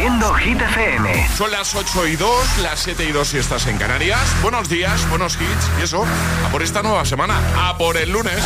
Haciendo 0.00 0.32
Hit 0.32 0.58
FM. 0.58 1.28
Son 1.36 1.50
las 1.50 1.74
8 1.74 2.06
y 2.06 2.16
2, 2.16 2.58
las 2.62 2.80
7 2.80 3.04
y 3.04 3.12
2 3.12 3.28
si 3.28 3.36
estás 3.36 3.66
en 3.66 3.76
Canarias. 3.76 4.18
Buenos 4.40 4.66
días, 4.70 5.06
buenos 5.10 5.34
hits 5.34 5.70
y 5.78 5.82
eso, 5.82 6.06
a 6.46 6.48
por 6.48 6.62
esta 6.62 6.82
nueva 6.82 7.04
semana, 7.04 7.38
a 7.54 7.76
por 7.76 7.98
el 7.98 8.10
lunes. 8.10 8.42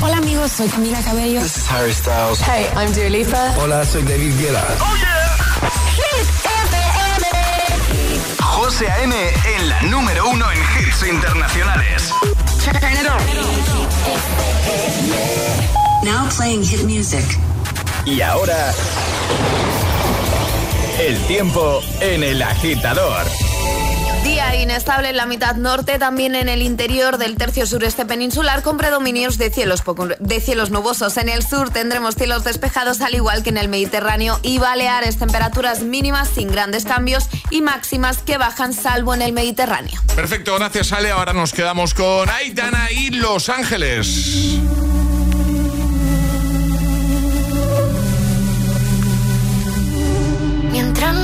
Hola 0.00 0.16
amigos, 0.16 0.52
soy 0.52 0.68
Camila 0.70 1.02
Cabello. 1.02 1.42
This 1.42 1.58
is 1.58 1.70
Harry 1.70 1.92
Styles. 1.92 2.40
Hey, 2.40 2.66
I'm 2.74 2.90
Dua 2.94 3.10
Lipa. 3.10 3.54
Hola, 3.58 3.84
soy 3.84 4.04
David 4.04 4.32
Guetta. 4.40 4.64
¡Oh, 4.80 4.96
yeah! 4.96 5.36
Hit 5.96 6.26
FM. 6.46 6.78
José 8.40 8.90
A.M. 8.90 9.14
en 9.54 9.68
la 9.68 9.82
número 9.82 10.30
uno 10.30 10.50
en 10.50 10.58
hits 10.58 11.06
internacionales. 11.06 12.10
Turn 12.64 12.76
it 12.76 13.06
on. 13.06 13.20
Now 16.06 16.26
playing 16.34 16.64
hit 16.64 16.84
music. 16.84 17.38
Y 18.06 18.22
ahora... 18.22 18.72
El 21.00 21.18
tiempo 21.26 21.80
en 22.00 22.22
el 22.22 22.42
agitador. 22.42 23.26
Día 24.22 24.54
inestable 24.54 25.08
en 25.08 25.16
la 25.16 25.26
mitad 25.26 25.56
norte, 25.56 25.98
también 25.98 26.36
en 26.36 26.48
el 26.48 26.62
interior 26.62 27.18
del 27.18 27.36
tercio 27.36 27.66
sureste 27.66 28.04
peninsular, 28.04 28.62
con 28.62 28.76
predominios 28.76 29.36
de 29.36 29.50
cielos, 29.50 29.82
de 30.20 30.40
cielos 30.40 30.70
nubosos. 30.70 31.16
En 31.16 31.28
el 31.28 31.44
sur 31.44 31.70
tendremos 31.70 32.14
cielos 32.14 32.44
despejados, 32.44 33.00
al 33.00 33.14
igual 33.14 33.42
que 33.42 33.50
en 33.50 33.56
el 33.56 33.68
Mediterráneo 33.68 34.38
y 34.42 34.58
Baleares, 34.58 35.18
temperaturas 35.18 35.82
mínimas 35.82 36.28
sin 36.28 36.52
grandes 36.52 36.84
cambios 36.84 37.24
y 37.50 37.62
máximas 37.62 38.18
que 38.18 38.38
bajan, 38.38 38.74
salvo 38.74 39.14
en 39.14 39.22
el 39.22 39.32
Mediterráneo. 39.32 40.00
Perfecto, 40.14 40.54
gracias 40.56 40.92
Ale. 40.92 41.10
Ahora 41.10 41.32
nos 41.32 41.52
quedamos 41.52 41.94
con 41.94 42.28
Aitana 42.30 42.92
y 42.92 43.10
Los 43.10 43.48
Ángeles. 43.48 44.60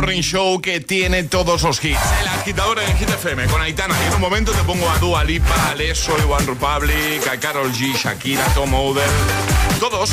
Morning 0.00 0.22
Show 0.22 0.62
que 0.62 0.80
tiene 0.80 1.24
todos 1.24 1.62
los 1.62 1.84
hits. 1.84 1.98
El 2.22 2.28
agitador 2.28 2.78
en 2.78 2.96
Hit 2.96 3.10
FM 3.10 3.44
con 3.48 3.60
Aitana. 3.60 3.94
Y 4.02 4.06
en 4.08 4.14
un 4.14 4.20
momento 4.22 4.50
te 4.50 4.62
pongo 4.62 4.88
a 4.88 4.96
Dua 4.98 5.22
Lipa, 5.24 5.54
Alesso, 5.72 6.14
One 6.26 6.46
Republic, 6.46 7.26
a 7.30 7.38
Carol 7.38 7.70
G, 7.70 7.94
Shakira, 7.94 8.42
Tom 8.54 8.72
Oder. 8.72 9.06
Todos. 9.78 10.08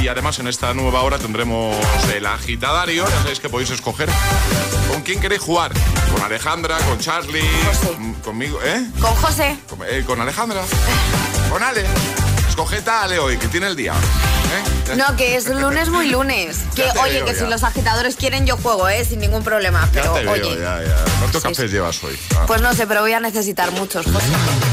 Y 0.00 0.06
además 0.06 0.38
en 0.38 0.46
esta 0.46 0.72
nueva 0.72 1.02
hora 1.02 1.18
tendremos 1.18 1.76
el 2.14 2.24
agitadario. 2.26 3.04
Ya 3.08 3.16
sabéis 3.22 3.40
que 3.40 3.48
podéis 3.48 3.70
escoger 3.70 4.08
con 4.88 5.02
quién 5.02 5.18
queréis 5.20 5.40
jugar. 5.42 5.72
Con 6.14 6.22
Alejandra, 6.22 6.76
con 6.78 7.00
Charlie, 7.00 7.42
con- 7.84 8.14
conmigo, 8.22 8.60
¿eh? 8.64 8.86
Con 9.00 9.16
José. 9.16 9.56
Con, 9.68 9.80
eh, 9.82 10.04
con 10.06 10.20
Alejandra. 10.20 10.62
Con 11.50 11.60
Ale. 11.60 11.84
Escoged 12.48 12.86
a 12.86 13.02
Ale 13.02 13.18
hoy, 13.18 13.36
que 13.36 13.48
tiene 13.48 13.66
el 13.66 13.74
día. 13.74 13.94
¿Eh? 14.52 14.96
No, 14.96 15.16
que 15.16 15.36
es 15.36 15.48
lunes 15.48 15.88
muy 15.88 16.08
lunes. 16.08 16.58
Que 16.74 16.84
oye, 17.02 17.14
veo, 17.14 17.24
que 17.26 17.32
ya. 17.34 17.38
si 17.40 17.46
los 17.46 17.62
agitadores 17.62 18.16
quieren 18.16 18.46
yo 18.46 18.56
juego, 18.56 18.88
¿eh? 18.88 19.04
Sin 19.04 19.20
ningún 19.20 19.42
problema. 19.42 19.86
Ya 19.94 20.02
Pero 20.02 20.12
te 20.14 20.20
veo, 20.24 20.32
oye, 20.32 20.58
ya, 20.60 20.82
ya. 20.82 21.04
¿Cuántos 21.18 21.42
Sí, 21.42 21.48
cafés 21.48 21.70
sí. 21.70 21.74
llevas 21.76 22.02
hoy? 22.04 22.18
Ah. 22.36 22.44
pues 22.46 22.60
no 22.60 22.72
sé, 22.74 22.86
pero 22.86 23.00
voy 23.02 23.12
a 23.12 23.20
necesitar 23.20 23.70
muchos, 23.72 24.04
José. 24.06 24.26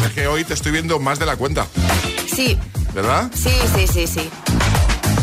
Es 0.05 0.11
que 0.13 0.27
hoy 0.27 0.43
te 0.43 0.53
estoy 0.53 0.71
viendo 0.71 0.99
más 0.99 1.19
de 1.19 1.25
la 1.25 1.35
cuenta, 1.37 1.65
Sí, 2.33 2.57
¿verdad? 2.93 3.29
sí, 3.33 3.51
sí, 3.75 3.87
sí, 3.87 4.07
sí. 4.07 4.29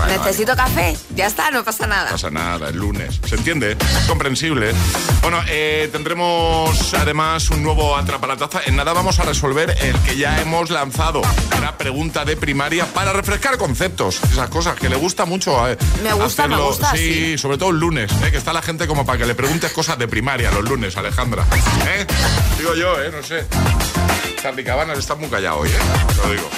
Necesito 0.06 0.54
café. 0.56 0.96
Ya 1.14 1.26
está, 1.26 1.50
no 1.50 1.64
pasa 1.64 1.86
nada. 1.86 2.06
No 2.06 2.10
pasa 2.12 2.30
nada, 2.30 2.68
el 2.68 2.76
lunes. 2.76 3.20
¿Se 3.26 3.34
entiende? 3.36 3.72
Es 3.72 4.06
comprensible. 4.08 4.72
Bueno, 5.22 5.40
eh, 5.48 5.88
tendremos 5.92 6.94
además 6.94 7.50
un 7.50 7.62
nuevo 7.62 7.96
atrapalataza. 7.96 8.60
En 8.66 8.76
nada 8.76 8.92
vamos 8.92 9.18
a 9.18 9.24
resolver 9.24 9.70
el 9.80 9.98
que 10.00 10.16
ya 10.16 10.40
hemos 10.40 10.70
lanzado. 10.70 11.22
Una 11.58 11.76
pregunta 11.76 12.24
de 12.24 12.36
primaria 12.36 12.86
para 12.86 13.12
refrescar 13.12 13.56
conceptos. 13.58 14.20
Esas 14.30 14.48
cosas 14.50 14.76
que 14.76 14.88
le 14.88 14.96
gusta 14.96 15.24
mucho. 15.24 15.68
eh, 15.68 15.76
Me 16.02 16.12
gusta, 16.12 16.46
me 16.46 16.54
hacerlo. 16.54 16.68
gusta, 16.68 16.90
Sí, 16.92 17.14
sí. 17.32 17.38
sobre 17.38 17.58
todo 17.58 17.70
el 17.70 17.78
lunes, 17.78 18.10
eh, 18.24 18.30
que 18.30 18.36
está 18.36 18.52
la 18.52 18.62
gente 18.62 18.86
como 18.86 19.04
para 19.04 19.18
que 19.18 19.26
le 19.26 19.34
preguntes 19.34 19.72
cosas 19.72 19.98
de 19.98 20.06
primaria 20.08 20.50
los 20.50 20.64
lunes, 20.68 20.96
Alejandra. 20.96 21.44
¿Eh? 21.88 22.06
Digo 22.58 22.74
yo, 22.74 23.00
¿eh? 23.02 23.10
No 23.10 23.22
sé. 23.22 23.46
Charlie 24.42 24.64
Cabanas 24.64 24.98
está 24.98 25.14
muy 25.14 25.28
callado 25.28 25.58
hoy, 25.60 25.68
¿eh? 25.70 25.72
Lo 26.24 26.30
digo 26.32 26.48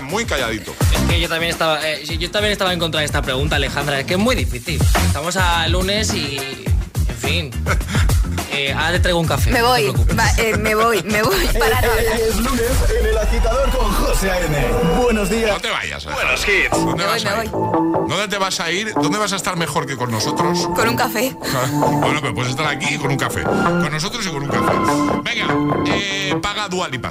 muy 0.00 0.24
calladito. 0.24 0.74
Es 0.92 1.00
que 1.08 1.20
yo 1.20 1.28
también 1.28 1.52
estaba, 1.52 1.86
eh, 1.88 2.04
yo 2.04 2.30
también 2.30 2.52
estaba 2.52 2.72
en 2.72 2.78
contra 2.78 3.00
de 3.00 3.06
esta 3.06 3.22
pregunta, 3.22 3.56
Alejandra. 3.56 4.00
Es 4.00 4.06
que 4.06 4.14
es 4.14 4.20
muy 4.20 4.34
difícil. 4.34 4.80
Estamos 5.06 5.36
a 5.36 5.66
lunes 5.68 6.12
y. 6.14 6.64
En 7.08 7.16
fin. 7.16 7.50
Eh, 8.54 8.70
ahora 8.70 8.92
te 8.92 9.00
traigo 9.00 9.18
un 9.18 9.26
café. 9.26 9.50
Me 9.50 9.62
voy, 9.62 9.92
eh, 10.36 10.56
me 10.58 10.74
voy, 10.74 11.02
me 11.04 11.22
voy 11.22 11.46
para. 11.58 11.80
Eh, 11.80 12.28
es 12.28 12.36
lunes 12.36 12.70
en 13.00 13.06
el 13.06 13.16
agitador 13.16 13.70
con 13.70 13.90
José 13.90 14.30
A.N. 14.30 14.68
Buenos 15.02 15.30
días. 15.30 15.52
No 15.52 15.60
te 15.60 15.70
vayas. 15.70 16.06
Alejandra. 16.06 16.14
Buenos 16.14 16.48
hits. 16.48 16.70
¿Dónde 16.70 17.06
vas 17.06 17.24
a 17.24 17.44
ir? 17.44 17.50
¿Dónde 17.50 18.28
te 18.28 18.38
vas 18.38 18.60
a 18.60 18.70
ir? 18.70 18.92
¿Dónde 18.92 19.18
vas 19.18 19.32
a 19.32 19.36
estar 19.36 19.56
mejor 19.56 19.86
que 19.86 19.96
con 19.96 20.10
nosotros? 20.10 20.68
Con 20.76 20.86
un 20.86 20.96
café. 20.96 21.34
bueno, 21.72 22.20
pero 22.20 22.34
puedes 22.34 22.50
estar 22.50 22.66
aquí 22.66 22.98
con 22.98 23.10
un 23.10 23.16
café. 23.16 23.42
Con 23.42 23.90
nosotros 23.90 24.26
y 24.26 24.28
con 24.28 24.42
un 24.42 24.48
café. 24.48 24.72
Venga, 25.22 25.46
paga 25.46 25.84
eh, 25.86 26.36
paga 26.42 26.68
Dualipa. 26.68 27.10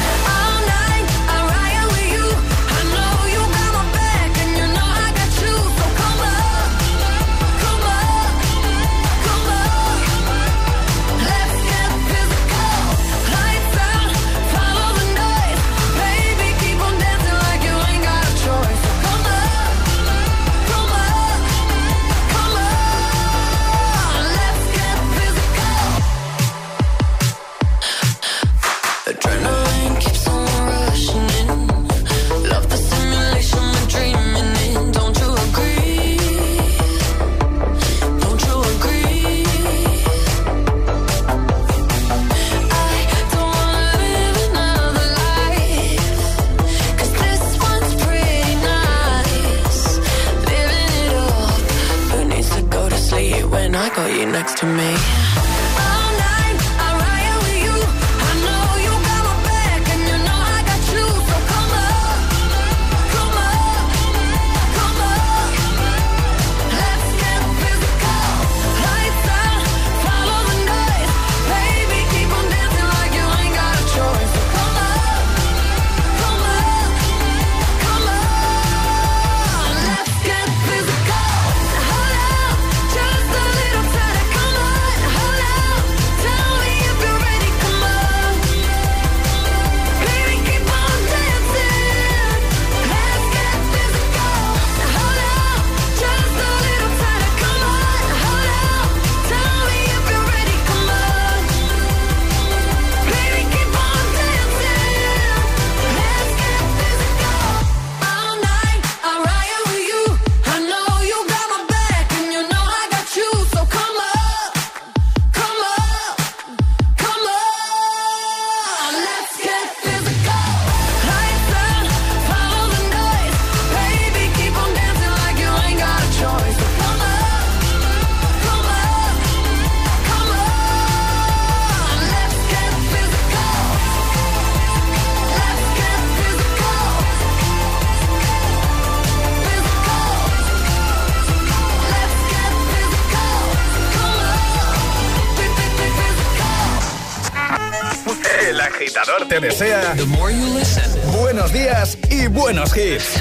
als 152.61 152.73
gids. 152.73 153.20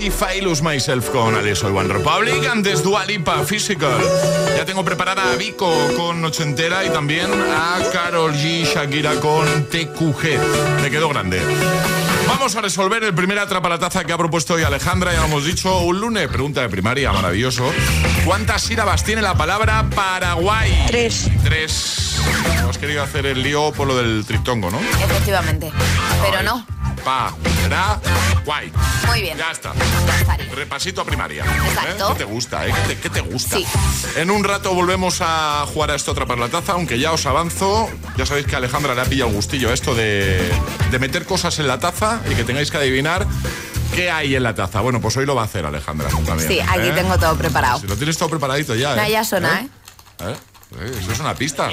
Canarias 0.00 0.02
y 0.02 0.10
Failus 0.10 0.62
Myself 0.62 1.10
con 1.10 1.34
Alice 1.34 1.64
One 1.64 1.92
Republic. 1.92 2.46
Antes 2.50 2.82
Dualipa 2.82 3.44
Physical. 3.44 4.00
Ya 4.56 4.64
tengo 4.64 4.84
preparada 4.84 5.32
a 5.32 5.36
Vico 5.36 5.72
con 5.96 6.24
Ochentera 6.24 6.84
y 6.84 6.90
también 6.90 7.30
a 7.32 7.78
Carol 7.92 8.32
G. 8.32 8.64
Shakira 8.64 9.14
con 9.16 9.46
TQG. 9.66 10.82
Me 10.82 10.90
quedó 10.90 11.08
grande. 11.08 11.40
Vamos 12.26 12.56
a 12.56 12.60
resolver 12.60 13.02
el 13.04 13.14
primer 13.14 13.38
atrapalataza 13.38 14.04
que 14.04 14.12
ha 14.12 14.18
propuesto 14.18 14.54
hoy 14.54 14.62
Alejandra. 14.62 15.12
Ya 15.12 15.20
lo 15.20 15.26
hemos 15.26 15.44
dicho, 15.44 15.80
un 15.80 16.00
lunes. 16.00 16.28
Pregunta 16.28 16.62
de 16.62 16.68
primaria, 16.68 17.12
maravilloso. 17.12 17.70
¿Cuántas 18.24 18.62
sílabas 18.62 19.04
tiene 19.04 19.22
la 19.22 19.34
palabra 19.34 19.88
Paraguay? 19.94 20.84
Tres. 20.86 21.28
Tres. 21.44 22.20
Hemos 22.58 22.78
querido 22.78 23.02
hacer 23.02 23.26
el 23.26 23.42
lío 23.42 23.72
por 23.72 23.86
lo 23.86 23.96
del 23.96 24.24
triptongo, 24.26 24.70
¿no? 24.70 24.78
Efectivamente. 24.80 25.70
Pero 26.22 26.42
no. 26.42 26.79
Pa, 27.04 27.34
ra, 27.68 28.00
guay. 28.44 28.72
Muy 29.06 29.22
bien. 29.22 29.38
Ya 29.38 29.50
está. 29.50 29.72
Repasito 30.54 31.00
a 31.00 31.04
primaria. 31.04 31.44
Exacto. 31.44 32.10
¿Eh? 32.10 32.12
¿Qué 32.12 32.18
te 32.18 32.24
gusta, 32.24 32.66
eh? 32.66 32.72
¿Qué 32.74 32.94
te, 32.94 33.00
qué 33.00 33.10
te 33.10 33.20
gusta? 33.20 33.56
Sí. 33.56 33.66
En 34.16 34.30
un 34.30 34.44
rato 34.44 34.74
volvemos 34.74 35.18
a 35.20 35.64
jugar 35.72 35.90
a 35.90 35.94
esto 35.94 36.12
otra 36.12 36.26
para 36.26 36.40
la 36.40 36.48
taza, 36.48 36.72
aunque 36.72 36.98
ya 36.98 37.12
os 37.12 37.24
avanzo. 37.26 37.88
Ya 38.16 38.26
sabéis 38.26 38.46
que 38.46 38.56
Alejandra 38.56 38.94
le 38.94 39.00
ha 39.00 39.04
pillado 39.04 39.30
el 39.30 39.36
gustillo 39.36 39.70
a 39.70 39.74
esto 39.74 39.94
de, 39.94 40.50
de 40.90 40.98
meter 40.98 41.24
cosas 41.24 41.58
en 41.58 41.66
la 41.68 41.78
taza 41.78 42.20
y 42.30 42.34
que 42.34 42.44
tengáis 42.44 42.70
que 42.70 42.76
adivinar 42.76 43.26
qué 43.94 44.10
hay 44.10 44.36
en 44.36 44.42
la 44.42 44.54
taza. 44.54 44.80
Bueno, 44.80 45.00
pues 45.00 45.16
hoy 45.16 45.26
lo 45.26 45.34
va 45.34 45.42
a 45.42 45.44
hacer 45.46 45.64
Alejandra 45.64 46.08
también. 46.08 46.48
Sí, 46.48 46.60
aquí 46.60 46.88
¿eh? 46.88 46.92
tengo 46.94 47.18
todo 47.18 47.36
preparado. 47.36 47.80
Si 47.80 47.86
lo 47.86 47.96
tienes 47.96 48.18
todo 48.18 48.28
preparadito 48.28 48.74
ya. 48.74 48.96
Ya, 48.96 49.08
¿eh? 49.08 49.12
ya 49.12 49.24
suena, 49.24 49.60
¿eh? 49.60 49.68
¿Eh? 50.20 50.36
Eh, 50.78 50.92
Eso 51.00 51.12
es 51.12 51.20
una 51.20 51.34
pista. 51.34 51.68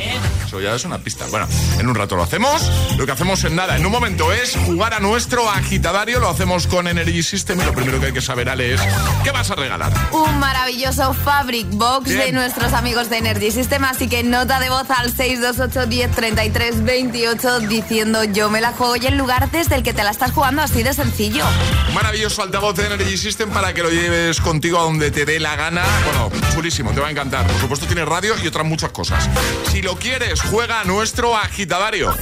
Eso 0.46 0.60
ya 0.60 0.74
es 0.76 0.84
una 0.86 0.98
pista. 0.98 1.26
Bueno, 1.30 1.48
en 1.80 1.88
un 1.88 1.96
rato 1.96 2.16
lo 2.16 2.24
hacemos. 2.24 2.62
Lo 2.98 3.06
que 3.06 3.12
hacemos 3.12 3.44
en 3.44 3.56
nada, 3.56 3.76
en 3.78 3.86
un 3.86 3.92
momento, 3.92 4.34
es 4.34 4.56
jugar 4.66 4.94
a 4.94 5.00
nuestro 5.00 5.50
agitadario. 5.50 6.20
Lo 6.20 6.30
hacemos 6.30 6.66
con 6.68 6.88
Energy 6.88 7.22
System 7.22 7.62
y 7.62 7.66
lo 7.66 7.74
primero 7.74 8.00
que 8.00 8.08
hay 8.08 8.14
que 8.14 8.22
saber, 8.22 8.50
Ale, 8.50 8.74
es 8.74 8.82
¿qué 9.24 9.32
vas 9.32 9.52
a 9.52 9.56
regalar? 9.56 9.94
Un 10.12 10.40
maravilloso 10.40 11.14
Fabric 11.14 11.68
Box 11.72 12.06
Bien. 12.06 12.20
de 12.20 12.32
nuestros 12.32 12.74
amigos 12.74 13.10
de 13.10 13.18
Energy 13.18 13.52
System. 13.52 13.84
Así 13.84 14.08
que 14.10 14.24
nota 14.24 14.60
de 14.60 14.70
voz 14.70 14.90
al 14.90 15.14
628 15.16 15.86
10 15.88 16.12
33 16.12 16.84
28 16.84 17.60
diciendo 17.62 18.24
yo 18.24 18.50
me 18.50 18.62
la 18.62 18.72
juego 18.72 18.96
y 18.96 19.06
el 19.06 19.18
lugar 19.18 19.52
desde 19.52 19.76
el 19.76 19.84
que 19.84 19.94
te 19.94 20.04
la 20.04 20.10
estás 20.12 20.32
jugando 20.32 20.62
así 20.64 20.82
de 20.82 20.94
sencillo. 20.94 21.44
Maravilloso 21.94 22.42
altavoz 22.42 22.76
de 22.76 22.88
Energy 22.88 23.18
System 23.18 23.50
para 23.52 23.74
que 23.74 23.84
lo 23.84 23.90
lleves 23.92 24.42
contigo 24.42 24.80
a 24.80 24.84
donde 24.84 25.12
te 25.12 25.26
dé 25.26 25.40
la 25.40 25.56
gana. 25.56 25.84
Bueno, 26.06 26.32
chulísimo, 26.54 26.92
te 26.92 27.00
va 27.00 27.08
a 27.08 27.12
encantar. 27.12 27.46
Por 27.46 27.60
supuesto, 27.62 27.86
tiene 27.86 28.04
radio 28.04 28.34
y 28.44 28.48
otras 28.48 28.66
muchas 28.66 28.87
cosas. 28.92 29.30
Si 29.72 29.82
lo 29.82 29.96
quieres, 29.96 30.42
juega 30.42 30.82
a 30.82 30.84
nuestro 30.86 31.36
agitadario. 31.36 32.14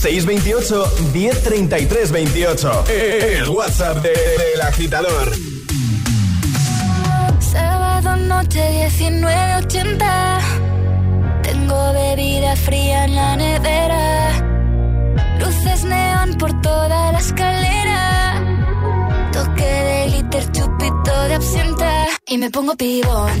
628 0.00 0.92
1033 1.12 2.10
28. 2.12 2.84
El 2.88 3.48
WhatsApp 3.48 3.98
de- 3.98 4.10
del 4.10 4.60
agitador. 4.62 5.32
Sábado 7.40 8.16
noche 8.16 8.88
1980. 8.98 10.40
Tengo 11.42 11.92
bebida 11.92 12.56
fría 12.56 13.04
en 13.04 13.14
la 13.16 13.36
nevera. 13.36 14.30
Luces 15.38 15.84
neón 15.84 16.34
por 16.38 16.60
toda 16.62 17.12
la 17.12 17.18
escalera. 17.18 18.42
Toque 19.32 19.64
de 19.64 20.06
glitter, 20.10 20.52
chupito 20.52 21.22
de 21.28 21.34
absenta. 21.34 22.06
Y 22.26 22.38
me 22.38 22.50
pongo 22.50 22.76
pibón. 22.76 23.40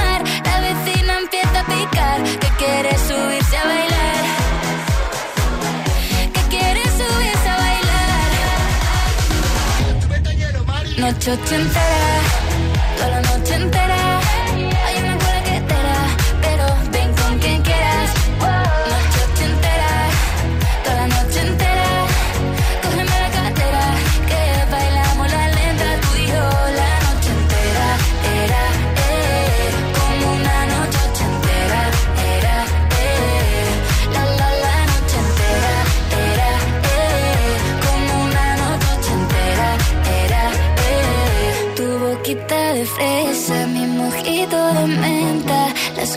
Noche 11.21 11.33
ochentera, 11.33 12.40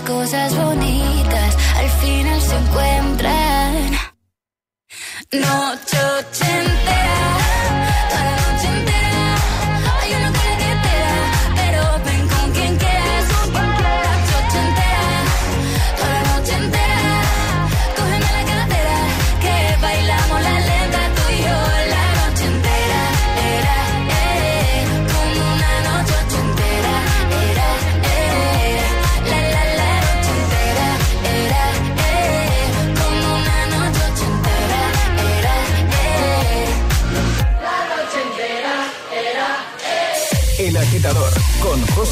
Las 0.05 0.13
cosas 0.13 0.55
bonitas 0.55 0.64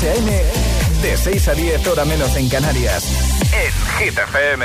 A.M. 0.04 0.42
De 1.00 1.16
6 1.16 1.48
a 1.48 1.54
10 1.54 1.86
hora 1.86 2.04
menos 2.04 2.34
en 2.36 2.48
Canarias. 2.48 3.04
En 3.52 4.04
Hit 4.04 4.18
FM. 4.18 4.64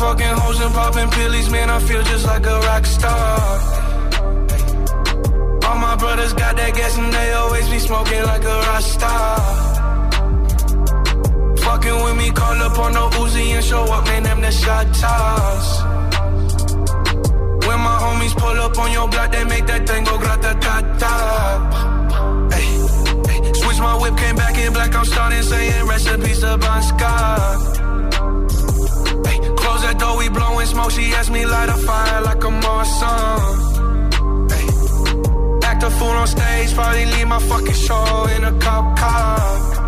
Fucking 0.00 0.24
hoes 0.24 0.60
and 0.62 0.72
popping 0.72 1.10
pillies, 1.10 1.50
man, 1.50 1.68
I 1.68 1.78
feel 1.80 2.02
just 2.02 2.26
like 2.26 2.46
a 2.46 2.58
rock 2.60 2.86
star. 2.86 3.60
All 5.66 5.76
my 5.76 5.94
brothers 5.96 6.32
got 6.32 6.56
that 6.56 6.74
gas 6.74 6.96
and 6.96 7.12
they 7.12 7.32
always 7.32 7.68
be 7.68 7.78
smoking 7.78 8.22
like 8.22 8.42
a 8.42 8.58
rock 8.60 8.80
star. 8.80 9.69
Fucking 11.80 12.04
with 12.04 12.16
me, 12.18 12.30
call 12.32 12.60
up 12.60 12.78
on 12.78 12.92
no 12.92 13.08
Uzi 13.08 13.54
and 13.56 13.64
show 13.64 13.84
up, 13.84 14.04
man, 14.04 14.22
them 14.22 14.42
the 14.42 14.50
shot 14.50 14.86
toss. 14.94 15.82
When 17.66 17.80
my 17.88 17.96
homies 18.04 18.36
pull 18.36 18.58
up 18.66 18.78
on 18.78 18.92
your 18.92 19.08
block, 19.08 19.32
they 19.32 19.44
make 19.44 19.66
that 19.66 19.88
thing 19.88 20.04
go 20.04 20.18
grata 20.18 20.58
ta 20.60 20.80
ta. 21.00 21.14
Switch 23.54 23.78
my 23.78 23.96
whip, 24.02 24.14
came 24.18 24.36
back 24.36 24.58
in 24.58 24.72
black, 24.74 24.94
I'm 24.94 25.06
starting 25.06 25.42
saying 25.42 25.86
recipes 25.86 26.40
Bon 26.42 26.82
Scott. 26.82 27.78
Hey, 29.26 29.38
close 29.56 29.82
that 29.82 29.96
door, 29.98 30.18
we 30.18 30.28
blowing 30.28 30.66
smoke, 30.66 30.90
she 30.90 31.14
asked 31.14 31.30
me 31.30 31.46
light 31.46 31.70
a 31.70 31.78
fire 31.78 32.20
like 32.20 32.44
a 32.44 32.50
Marsan. 32.62 33.40
Act 35.64 35.82
a 35.82 35.90
fool 35.90 36.08
on 36.08 36.26
stage, 36.26 36.74
probably 36.74 37.06
leave 37.06 37.26
my 37.26 37.38
fucking 37.38 37.72
show 37.72 38.26
in 38.36 38.44
a 38.44 38.52
cop 38.58 38.98
car. 38.98 39.79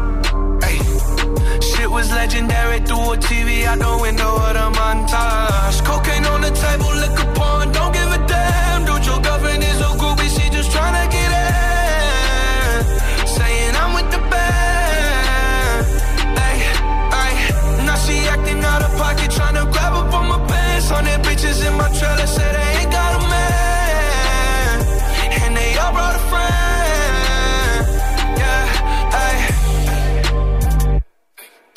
Was 1.92 2.10
legendary 2.10 2.80
through 2.80 3.12
a 3.12 3.16
TV 3.18 3.66
out 3.66 3.78
the 3.78 3.98
window 4.00 4.34
of 4.34 4.54
the 4.54 4.68
montage. 4.80 5.84
Cocaine 5.84 6.24
on 6.24 6.40
the 6.40 6.50
table, 6.50 6.88
liquor 6.88 7.30
porn, 7.34 7.70
don't 7.70 7.92
give 7.92 8.10
a 8.10 8.26
damn. 8.26 8.86
Dude, 8.86 9.04
your 9.04 9.20
girlfriend 9.20 9.62
is 9.62 9.78
a 9.78 10.01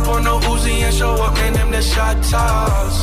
Up 0.00 0.08
on 0.08 0.24
no 0.24 0.38
Uzi 0.40 0.82
and 0.82 0.94
show 0.94 1.12
up, 1.14 1.34
man. 1.34 1.52
Them 1.52 1.70
the 1.70 1.82
shot 1.82 2.16
toss. 2.22 2.96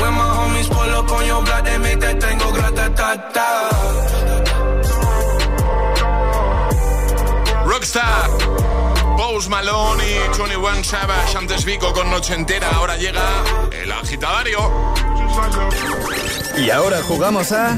When 0.00 0.12
my 0.20 0.30
homies 0.36 0.68
pull 0.68 0.90
up 1.00 1.10
on 1.10 1.26
your 1.26 1.42
block, 1.44 1.64
they 1.64 1.78
make. 1.78 1.94
Rockstar. 7.66 8.28
Post 9.16 9.48
Malone 9.48 10.04
y 10.04 10.36
21 10.36 10.84
Savage. 10.84 11.36
Antes 11.36 11.64
Vico 11.64 11.92
con 11.92 12.10
Noche 12.10 12.34
Entera. 12.34 12.70
Ahora 12.70 12.96
llega 12.96 13.22
el 13.72 13.90
agitadario. 13.90 14.58
Y 16.56 16.70
ahora 16.70 17.02
jugamos 17.02 17.52
a 17.52 17.76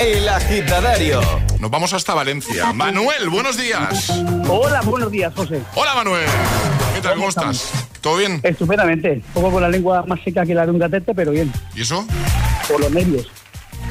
El 0.00 0.28
Agitadario. 0.28 1.20
Nos 1.58 1.70
vamos 1.70 1.92
hasta 1.92 2.14
Valencia. 2.14 2.72
Manuel, 2.72 3.28
buenos 3.28 3.56
días. 3.56 4.10
Hola, 4.48 4.80
buenos 4.82 5.10
días, 5.10 5.32
José. 5.34 5.60
Hola, 5.74 5.94
Manuel. 5.96 6.26
¿Qué 6.94 7.00
tal? 7.00 7.16
¿Cómo 7.16 7.28
estás? 7.28 7.88
¿Todo 8.00 8.16
bien? 8.18 8.40
Estupendamente. 8.42 9.22
Un 9.34 9.42
poco 9.42 9.52
con 9.52 9.62
la 9.62 9.68
lengua 9.68 10.04
más 10.06 10.20
seca 10.22 10.46
que 10.46 10.54
la 10.54 10.64
de 10.64 10.72
un 10.72 10.78
gatete, 10.78 11.14
pero 11.14 11.32
bien. 11.32 11.52
¿Y 11.74 11.82
eso? 11.82 12.06
Por 12.68 12.80
los 12.80 12.90
nervios. 12.90 13.28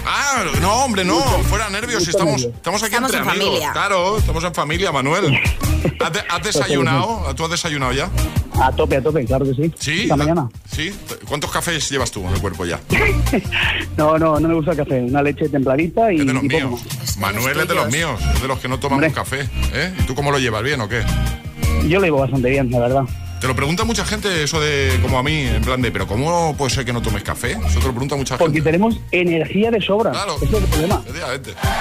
Ah, 0.06 0.44
no, 0.62 0.84
hombre, 0.86 1.04
no. 1.06 1.20
Fuera 1.44 1.70
nervios. 1.70 2.00
Mucho 2.00 2.12
Estamos, 2.12 2.42
estamos 2.44 2.82
aquí 2.84 2.96
Estamos 2.96 3.14
entre 3.14 3.24
en 3.24 3.30
amigos. 3.30 3.48
familia. 3.50 3.72
Claro, 3.74 4.18
estamos 4.18 4.44
en 4.44 4.54
familia, 4.54 4.92
Manuel. 4.92 5.26
¿Has, 6.00 6.14
de- 6.14 6.24
has 6.30 6.44
desayunado? 6.44 7.34
¿Tú 7.36 7.46
has 7.46 7.52
desayunado 7.52 7.92
ya? 7.94 8.10
A 8.62 8.72
tope, 8.72 8.98
a 8.98 9.02
tope, 9.02 9.26
claro 9.26 9.46
que 9.46 9.54
sí. 9.54 9.74
Sí. 9.80 10.02
Esta 10.04 10.16
mañana. 10.16 10.50
¿Sí? 10.70 10.94
¿Cuántos 11.28 11.52
cafés 11.52 11.90
llevas 11.90 12.12
tú 12.12 12.22
en 12.28 12.34
el 12.34 12.42
cuerpo 12.42 12.66
ya? 12.66 12.80
No, 13.98 14.18
no, 14.18 14.40
no 14.40 14.48
me 14.48 14.54
gusta 14.56 14.72
el 14.72 14.78
café. 14.78 15.00
Una 15.02 15.22
leche 15.22 15.48
templadita 15.50 16.12
y, 16.12 16.20
Es 16.22 16.26
de 16.28 16.34
los 16.34 16.44
y 16.44 16.48
míos. 16.48 16.72
más. 16.72 17.18
Manuel 17.18 17.60
es 17.60 17.68
de 17.68 17.76
los 17.76 17.90
míos. 17.92 18.20
Es 18.36 18.42
de 18.42 18.48
los 18.48 18.60
que 18.60 18.68
no 18.68 18.80
tomamos 18.80 19.06
Hombre. 19.06 19.12
café. 19.14 19.50
¿eh? 19.74 19.94
¿Y 20.00 20.04
tú 20.04 20.16
cómo 20.16 20.32
lo 20.32 20.40
llevas? 20.40 20.64
¿Bien 20.64 20.80
o 20.82 20.88
qué? 20.90 21.04
Yo 21.88 22.00
lo 22.00 22.06
llevo 22.06 22.20
bastante 22.20 22.50
bien, 22.50 22.70
la 22.72 22.80
verdad. 22.80 23.04
Te 23.42 23.48
lo 23.48 23.56
pregunta 23.56 23.84
mucha 23.86 24.06
gente 24.06 24.44
eso 24.44 24.62
de 24.62 25.00
como 25.02 25.18
a 25.18 25.24
mí, 25.24 25.42
en 25.48 25.64
plan 25.64 25.82
de, 25.82 25.92
pero 25.92 26.06
¿cómo 26.06 26.56
puede 26.56 26.70
ser 26.70 26.86
que 26.86 26.94
no 26.94 27.02
tomes 27.02 27.24
café? 27.24 27.54
Eso 27.54 27.80
te 27.80 27.86
lo 27.88 27.92
pregunta 27.92 28.16
mucha 28.16 28.38
Porque 28.38 28.54
gente. 28.58 28.70
tenemos 28.70 29.00
energía 29.12 29.72
de 29.72 29.82
sobra. 29.82 30.12
Claro. 30.12 30.36
Ese 30.36 30.46
es 30.46 30.54
el 30.54 30.64
problema. 30.66 31.02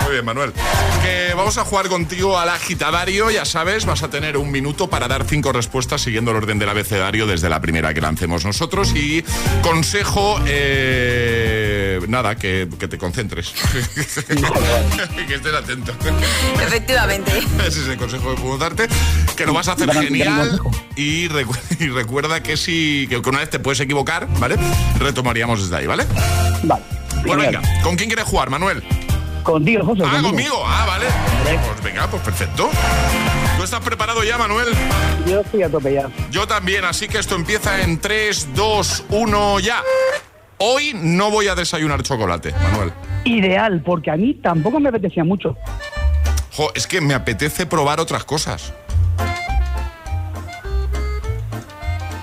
Muy 0.05 0.13
bien, 0.13 0.25
Manuel. 0.25 0.53
Que 1.03 1.35
vamos 1.37 1.59
a 1.59 1.65
jugar 1.65 1.89
contigo 1.89 2.39
al 2.39 2.49
agitadario, 2.49 3.31
ya 3.31 3.45
sabes, 3.45 3.85
vas 3.85 4.03
a 4.03 4.09
tener 4.09 4.39
un 4.39 4.51
minuto 4.51 4.89
para 4.89 5.07
dar 5.07 5.25
cinco 5.27 5.53
respuestas 5.53 6.01
siguiendo 6.01 6.31
el 6.31 6.39
orden 6.39 6.59
del 6.59 6.71
abecedario 6.71 7.27
desde 7.27 7.51
la 7.51 7.61
primera 7.61 7.93
que 7.93 8.01
lancemos 8.01 8.43
nosotros. 8.43 8.95
Y 8.95 9.23
consejo, 9.61 10.41
eh, 10.47 11.70
nada, 12.09 12.37
que, 12.37 12.69
que 12.79 12.89
te 12.89 12.99
concentres. 12.99 13.53
que 15.29 15.35
estés 15.35 15.55
atento. 15.55 15.93
Efectivamente. 16.63 17.39
Ese 17.67 17.81
es 17.83 17.89
el 17.89 17.97
consejo 17.97 18.35
que 18.35 18.41
puedo 18.41 18.59
darte. 18.59 18.89
Que 19.37 19.47
lo 19.47 19.53
vas 19.53 19.69
a 19.69 19.73
hacer 19.73 19.91
genial. 19.93 20.61
Y, 20.97 21.29
recu- 21.29 21.59
y 21.81 21.89
recuerda 21.89 22.43
que 22.43 22.57
si 22.57 23.07
que 23.09 23.17
una 23.19 23.39
vez 23.41 23.51
te 23.51 23.59
puedes 23.59 23.81
equivocar, 23.81 24.27
¿vale? 24.39 24.57
Retomaríamos 24.99 25.61
desde 25.63 25.77
ahí, 25.77 25.87
¿vale? 25.87 26.07
Vale. 26.63 26.83
Pues 27.25 27.37
venga, 27.37 27.61
¿con 27.83 27.97
quién 27.97 28.09
quieres 28.09 28.25
jugar, 28.25 28.49
Manuel? 28.51 28.83
Contigo, 29.43 29.85
José. 29.85 30.03
Ah, 30.05 30.11
contigo. 30.23 30.29
conmigo. 30.31 30.63
Ah, 30.67 30.85
vale. 30.87 31.07
Pues 31.45 31.83
venga, 31.83 32.07
pues 32.11 32.23
perfecto. 32.23 32.71
¿Tú 33.57 33.63
estás 33.65 33.81
preparado 33.81 34.23
ya, 34.23 34.39
Manuel? 34.39 34.69
Yo 35.27 35.41
estoy 35.41 35.63
a 35.63 35.69
tope 35.71 35.95
ya. 35.95 36.09
Yo 36.31 36.47
también, 36.47 36.85
así 36.85 37.09
que 37.09 37.19
esto 37.19 37.35
empieza 37.37 37.81
en 37.83 37.99
3, 38.01 38.49
2, 38.55 39.05
1, 39.11 39.61
ya. 39.61 39.83
Hoy 40.63 40.93
no 40.95 41.31
voy 41.31 41.49
a 41.49 41.55
desayunar 41.55 42.03
chocolate, 42.03 42.53
Manuel. 42.53 42.93
Ideal, 43.25 43.81
porque 43.81 44.11
a 44.11 44.17
mí 44.17 44.35
tampoco 44.35 44.79
me 44.79 44.91
apetecía 44.91 45.25
mucho. 45.25 45.57
Jo, 46.55 46.71
es 46.75 46.87
que 46.87 47.01
me 47.01 47.15
apetece 47.15 47.65
probar 47.65 47.99
otras 47.99 48.25
cosas. 48.25 48.75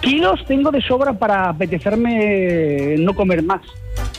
Kilos 0.02 0.46
tengo 0.46 0.70
de 0.70 0.82
sobra 0.82 1.14
para 1.14 1.50
apetecerme 1.50 2.96
no 3.00 3.16
comer 3.16 3.42
más. 3.42 3.62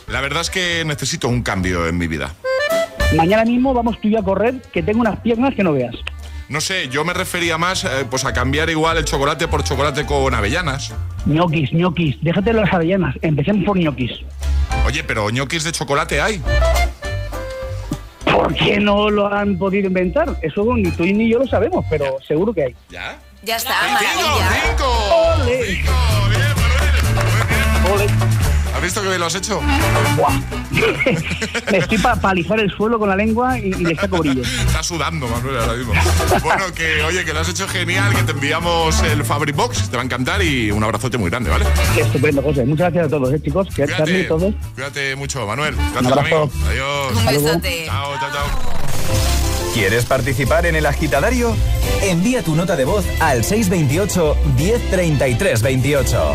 La 0.09 0.21
verdad 0.21 0.41
es 0.41 0.51
que 0.51 0.85
necesito 0.85 1.29
un 1.29 1.43
cambio 1.43 1.87
en 1.87 1.97
mi 1.97 2.09
vida. 2.09 2.35
Mañana 3.15 3.45
mismo 3.45 3.73
vamos 3.73 4.01
tú 4.01 4.09
y 4.09 4.13
yo 4.13 4.19
a 4.19 4.25
correr, 4.25 4.61
que 4.73 4.83
tengo 4.83 5.01
unas 5.01 5.21
piernas 5.21 5.55
que 5.55 5.63
no 5.63 5.73
veas. 5.73 5.95
No 6.49 6.61
sé, 6.63 6.89
yo 6.89 7.05
me 7.05 7.13
refería 7.13 7.59
más 7.59 7.85
eh, 7.85 8.07
pues 8.09 8.25
a 8.25 8.33
cambiar 8.33 8.71
igual 8.71 8.97
el 8.97 9.05
chocolate 9.05 9.49
por 9.49 9.65
chocolate 9.65 10.07
con 10.07 10.33
avellanas. 10.35 10.95
ñoquis, 11.27 11.73
ñoquis, 11.73 12.17
déjate 12.23 12.53
las 12.55 12.73
avellanas, 12.73 13.15
empecemos 13.21 13.65
por 13.67 13.77
ñoquis. 13.79 14.13
Oye, 14.87 15.05
pero 15.05 15.29
ñoquis 15.29 15.65
de 15.65 15.73
chocolate 15.73 16.21
hay. 16.23 16.43
¿Por 18.25 18.55
qué 18.55 18.81
no 18.81 19.11
lo 19.11 19.33
han 19.33 19.59
podido 19.59 19.89
inventar? 19.89 20.37
Eso 20.43 20.65
ni 20.75 20.91
tú 20.93 21.05
ni 21.05 21.31
yo 21.31 21.39
lo 21.41 21.47
sabemos, 21.47 21.85
pero 21.91 22.17
seguro 22.27 22.55
que 22.55 22.65
hay. 22.65 22.75
¿Ya? 22.89 23.19
Ya 23.43 23.57
está, 23.57 23.75
¡Cinco! 23.99 24.23
maravilla. 24.23 24.51
¡Cinco! 24.69 25.43
¡Ole! 25.43 25.67
¡Cinco! 25.67 25.93
Bien, 26.31 26.43
Manuel. 26.57 27.85
Muy 27.91 28.07
bien. 28.07 28.19
Ole. 28.33 28.38
¿Has 28.79 28.85
visto 28.85 29.03
que 29.03 29.19
lo 29.19 29.27
has 29.27 29.35
hecho? 29.35 29.61
Me 31.73 31.79
estoy 31.79 31.99
para 31.99 32.31
alisar 32.31 32.61
el 32.61 32.71
suelo 32.71 32.97
con 32.97 33.09
la 33.09 33.17
lengua 33.17 33.59
y, 33.59 33.75
le 33.75 33.97
saco 33.97 34.19
brillo. 34.19 34.43
Está 34.43 34.85
sudando, 34.85 35.27
Manuel, 35.27 35.59
ahora 35.59 35.75
mismo. 35.75 35.95
bueno, 36.45 36.73
que 36.73 37.03
oye, 37.03 37.25
que 37.25 37.33
lo 37.33 37.41
has 37.41 37.49
hecho 37.49 37.67
genial, 37.67 38.15
que 38.15 38.23
te 38.23 38.31
enviamos 38.31 39.03
el 39.03 39.25
Fabric 39.25 39.57
Box, 39.57 39.91
te 39.91 39.97
va 39.97 40.03
a 40.03 40.05
encantar 40.05 40.45
y 40.45 40.71
un 40.71 40.85
abrazote 40.85 41.19
muy 41.19 41.29
grande, 41.29 41.51
¿vale? 41.51 41.65
estupendo, 41.97 42.41
José. 42.41 42.65
Muchas 42.67 42.93
gracias 42.93 43.07
a 43.07 43.09
todos, 43.17 43.35
¿eh, 43.35 43.43
chicos. 43.43 43.67
Cuídate, 43.75 44.25
todos. 44.25 44.55
Cuídate 44.77 45.17
mucho, 45.17 45.45
Manuel. 45.45 45.75
Gracias, 45.75 46.17
amigo. 46.17 46.49
Adiós. 46.69 47.17
Un 47.17 47.27
besote. 47.27 47.87
Chao, 47.87 48.13
chao, 48.21 48.31
chao. 48.33 48.47
¿Quieres 49.75 50.05
participar 50.05 50.67
en 50.67 50.77
el 50.77 50.87
agitadario? 50.87 51.57
Envía 52.03 52.45
tu 52.45 52.55
nota 52.55 52.77
de 52.77 52.85
voz 52.85 53.05
al 53.19 53.43
628 53.43 54.37
1033 54.57 55.63
28. 55.63 56.35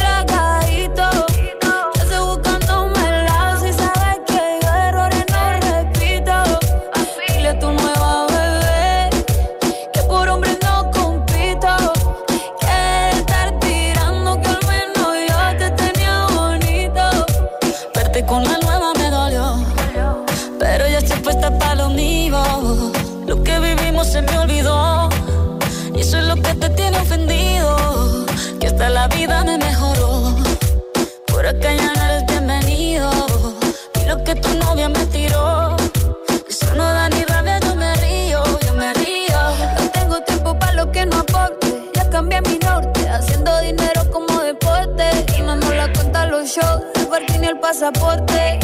pasaporte. 47.71 48.59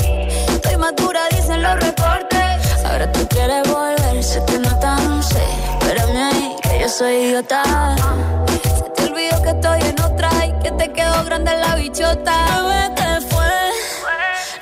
Estoy 0.50 0.76
madura, 0.76 1.22
dicen 1.32 1.62
los 1.64 1.80
reportes. 1.80 2.84
Ahora 2.84 3.10
tú 3.14 3.26
quieres 3.30 3.64
volver, 3.72 4.22
se 4.22 4.42
te 4.42 4.60
nota, 4.60 4.98
no 4.98 5.24
sé. 5.24 5.46
Espérame 5.80 6.18
ahí, 6.30 6.56
que 6.62 6.82
yo 6.82 6.90
soy 6.90 7.14
idiota. 7.28 7.64
Se 8.76 8.90
te 8.96 9.04
olvidó 9.10 9.42
que 9.44 9.50
estoy 9.52 9.82
en 9.92 10.02
otra 10.02 10.30
y 10.46 10.52
que 10.62 10.72
te 10.72 10.92
quedó 10.92 11.24
grande 11.24 11.52
la 11.56 11.76
bichota. 11.76 12.36
Bebé, 12.68 13.22
fue. 13.30 13.54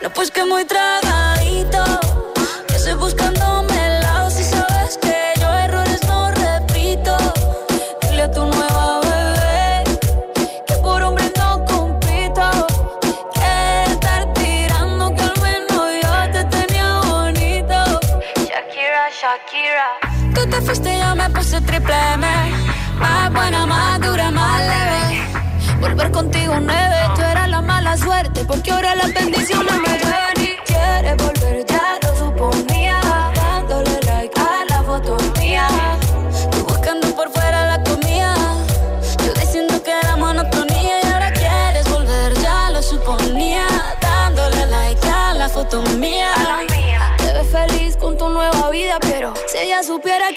No, 0.03 0.11
pues 0.11 0.29
que 0.29 0.45
muy 0.45 0.63
tragadito. 0.65 1.83
Que 2.67 2.77
estoy 19.75 20.45
buscándome 20.45 20.61
fuiste 20.65 20.99
yo 20.99 21.15
me 21.15 21.29
puse 21.29 21.61
triple 21.61 21.95
M. 22.13 22.27
Más 22.99 23.33
buena, 23.33 23.65
más 23.65 23.99
dura, 24.01 24.31
más 24.31 24.59
leve. 24.59 25.23
Volver 25.79 26.11
contigo 26.11 26.55
nueve, 26.61 26.95
tú 27.15 27.21
eras 27.21 27.49
la 27.49 27.61
mala 27.61 27.97
suerte. 27.97 28.45
Porque 28.45 28.71
ahora 28.71 28.95
las 28.95 29.13
bendiciones 29.13 29.73
me 29.81 29.94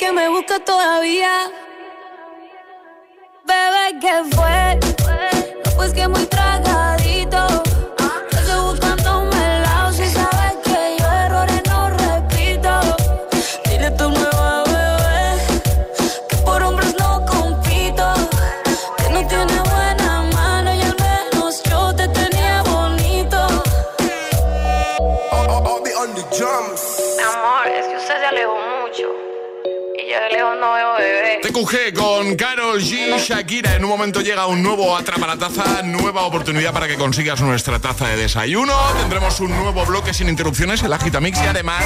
que 0.08 0.12
me 0.14 0.28
busca 0.28 0.58
todavía. 0.60 1.50
Bebé, 3.44 3.98
¿qué 4.00 4.24
fue? 4.34 4.78
Pues 5.76 5.92
que 5.92 6.08
muy 6.08 6.24
tragadito. 6.26 6.57
away. 30.78 31.27
Con 31.58 32.36
Carol 32.36 32.80
G. 32.80 33.18
Shakira. 33.18 33.74
En 33.74 33.82
un 33.82 33.90
momento 33.90 34.20
llega 34.20 34.46
un 34.46 34.62
nuevo 34.62 34.96
Atrapa 34.96 35.26
la 35.26 35.36
Taza, 35.36 35.82
nueva 35.82 36.22
oportunidad 36.22 36.72
para 36.72 36.86
que 36.86 36.94
consigas 36.94 37.40
nuestra 37.40 37.80
taza 37.80 38.06
de 38.06 38.16
desayuno. 38.16 38.72
Tendremos 39.00 39.40
un 39.40 39.50
nuevo 39.50 39.84
bloque 39.84 40.14
sin 40.14 40.28
interrupciones, 40.28 40.84
el 40.84 40.92
Agitamix. 40.92 41.42
Y 41.42 41.46
además, 41.46 41.82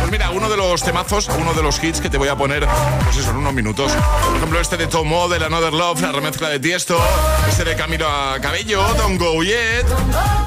pues 0.00 0.10
mira, 0.10 0.30
uno 0.30 0.48
de 0.48 0.56
los 0.56 0.82
temazos, 0.82 1.28
uno 1.28 1.52
de 1.52 1.62
los 1.62 1.82
hits 1.84 2.00
que 2.00 2.08
te 2.08 2.16
voy 2.16 2.28
a 2.28 2.36
poner, 2.36 2.66
pues 3.04 3.18
eso, 3.18 3.30
en 3.30 3.36
unos 3.36 3.52
minutos. 3.52 3.92
Por 3.92 4.36
ejemplo, 4.36 4.58
este 4.58 4.78
de 4.78 4.86
Tomo, 4.86 5.28
del 5.28 5.42
Another 5.42 5.74
Love, 5.74 6.00
la 6.00 6.12
remezcla 6.12 6.48
de 6.48 6.58
Tiesto. 6.58 6.98
Este 7.46 7.64
de 7.64 7.76
Camino 7.76 8.06
a 8.08 8.40
Cabello, 8.40 8.82
Don't 8.94 9.20
Go 9.20 9.42
Yet. 9.42 9.84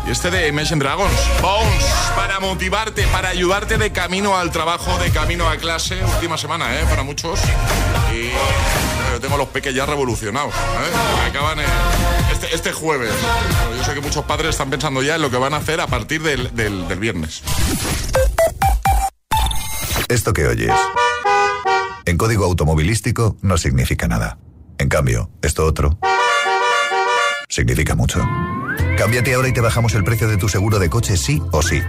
Y 0.07 0.11
este 0.11 0.31
de 0.31 0.47
Imagine 0.47 0.79
Dragons, 0.79 1.13
Bones, 1.39 1.85
para 2.15 2.39
motivarte, 2.39 3.05
para 3.07 3.29
ayudarte 3.29 3.77
de 3.77 3.91
camino 3.91 4.35
al 4.35 4.49
trabajo, 4.51 4.97
de 4.97 5.11
camino 5.11 5.47
a 5.47 5.57
clase. 5.57 6.03
Última 6.15 6.37
semana, 6.37 6.73
¿eh? 6.79 6.85
Para 6.89 7.03
muchos. 7.03 7.39
Y 8.11 8.31
yo 9.13 9.21
tengo 9.21 9.37
los 9.37 9.47
peques 9.49 9.73
ya 9.73 9.85
revolucionados. 9.85 10.53
¿eh? 10.53 11.27
Acaban 11.27 11.59
este, 12.31 12.53
este, 12.53 12.71
jueves. 12.71 13.13
yo 13.77 13.83
sé 13.83 13.93
que 13.93 14.01
muchos 14.01 14.25
padres 14.25 14.51
están 14.51 14.69
pensando 14.69 15.01
ya 15.01 15.15
en 15.15 15.21
lo 15.21 15.31
que 15.31 15.37
van 15.37 15.53
a 15.53 15.57
hacer 15.57 15.81
a 15.81 15.87
partir 15.87 16.21
del, 16.21 16.55
del, 16.55 16.87
del 16.87 16.99
viernes. 16.99 17.41
Esto 20.07 20.33
que 20.33 20.47
oyes, 20.47 20.71
en 22.05 22.17
código 22.17 22.45
automovilístico 22.45 23.37
no 23.41 23.57
significa 23.57 24.07
nada. 24.07 24.37
En 24.77 24.89
cambio, 24.89 25.31
esto 25.41 25.65
otro 25.65 25.97
significa 27.49 27.95
mucho. 27.95 28.21
Cámbiate 28.97 29.33
ahora 29.33 29.47
y 29.47 29.53
te 29.53 29.61
bajamos 29.61 29.93
el 29.93 30.03
precio 30.03 30.27
de 30.27 30.35
tu 30.37 30.49
seguro 30.49 30.79
de 30.79 30.89
coche 30.89 31.15
sí 31.17 31.41
o 31.51 31.61
sí. 31.61 31.81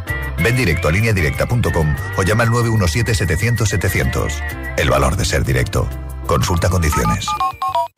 Ven 0.43 0.57
directo 0.57 0.89
a 0.89 0.93
lineadirecta.com 0.93 1.97
o 2.17 2.23
llama 2.23 2.45
al 2.45 2.51
917-700-700. 2.51 4.75
El 4.77 4.91
valor 4.91 5.17
de 5.17 5.25
ser 5.25 5.45
directo. 5.45 5.89
Consulta 6.27 6.69
condiciones. 6.69 7.27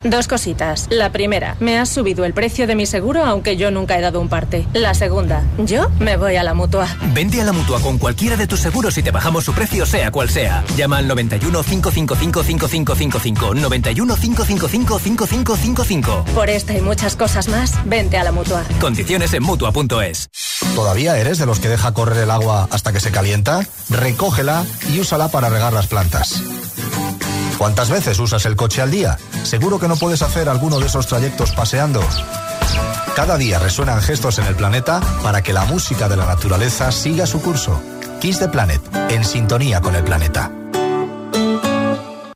Dos 0.01 0.29
cositas. 0.29 0.87
La 0.89 1.11
primera, 1.11 1.57
me 1.59 1.77
has 1.77 1.89
subido 1.89 2.23
el 2.23 2.33
precio 2.33 2.67
de 2.67 2.75
mi 2.75 2.85
seguro 2.85 3.25
aunque 3.25 3.57
yo 3.57 3.69
nunca 3.69 3.97
he 3.97 4.01
dado 4.01 4.21
un 4.21 4.29
parte. 4.29 4.65
La 4.71 4.93
segunda, 4.93 5.43
yo 5.57 5.89
me 5.99 6.15
voy 6.15 6.37
a 6.37 6.43
la 6.43 6.53
mutua. 6.53 6.87
Vente 7.13 7.41
a 7.41 7.43
la 7.43 7.51
mutua 7.51 7.81
con 7.81 7.97
cualquiera 7.97 8.37
de 8.37 8.47
tus 8.47 8.61
seguros 8.61 8.97
y 8.97 9.03
te 9.03 9.11
bajamos 9.11 9.43
su 9.43 9.53
precio 9.53 9.85
sea 9.85 10.09
cual 10.09 10.29
sea. 10.29 10.63
Llama 10.77 10.99
al 10.99 11.07
91 11.09 11.63
555 11.63 12.43
5555. 12.43 13.55
91 13.55 14.15
555 14.15 14.99
5555. 14.99 16.25
Por 16.33 16.49
esta 16.49 16.73
y 16.73 16.79
muchas 16.79 17.17
cosas 17.17 17.49
más, 17.49 17.73
vente 17.83 18.17
a 18.17 18.23
la 18.23 18.31
mutua. 18.31 18.63
Condiciones 18.79 19.33
en 19.33 19.43
mutua.es. 19.43 20.29
¿Todavía 20.75 21.17
eres 21.17 21.39
de 21.39 21.45
los 21.45 21.59
que 21.59 21.67
deja 21.67 21.93
correr 21.93 22.23
el 22.23 22.31
agua 22.31 22.69
hasta 22.71 22.93
que 22.93 23.01
se 23.01 23.11
calienta? 23.11 23.67
Recógela 23.89 24.65
y 24.93 25.01
úsala 25.01 25.27
para 25.27 25.49
regar 25.49 25.73
las 25.73 25.87
plantas. 25.87 26.41
¿Cuántas 27.59 27.89
veces 27.89 28.17
usas 28.19 28.45
el 28.45 28.55
coche 28.55 28.81
al 28.81 28.89
día? 28.89 29.17
¿Seguro 29.43 29.79
que 29.79 29.89
no 29.89 29.97
puedes 29.97 30.21
hacer 30.21 30.47
alguno 30.47 30.79
de 30.79 30.85
esos 30.85 31.07
trayectos 31.07 31.51
paseando? 31.51 32.01
Cada 33.17 33.37
día 33.37 33.59
resuenan 33.59 34.01
gestos 34.01 34.39
en 34.39 34.45
el 34.45 34.55
planeta 34.55 35.01
para 35.21 35.41
que 35.41 35.51
la 35.51 35.65
música 35.65 36.07
de 36.07 36.15
la 36.15 36.25
naturaleza 36.25 36.89
siga 36.93 37.27
su 37.27 37.41
curso. 37.41 37.81
Kiss 38.21 38.39
the 38.39 38.47
Planet, 38.47 38.81
en 39.09 39.25
sintonía 39.25 39.81
con 39.81 39.93
el 39.93 40.05
planeta. 40.05 40.49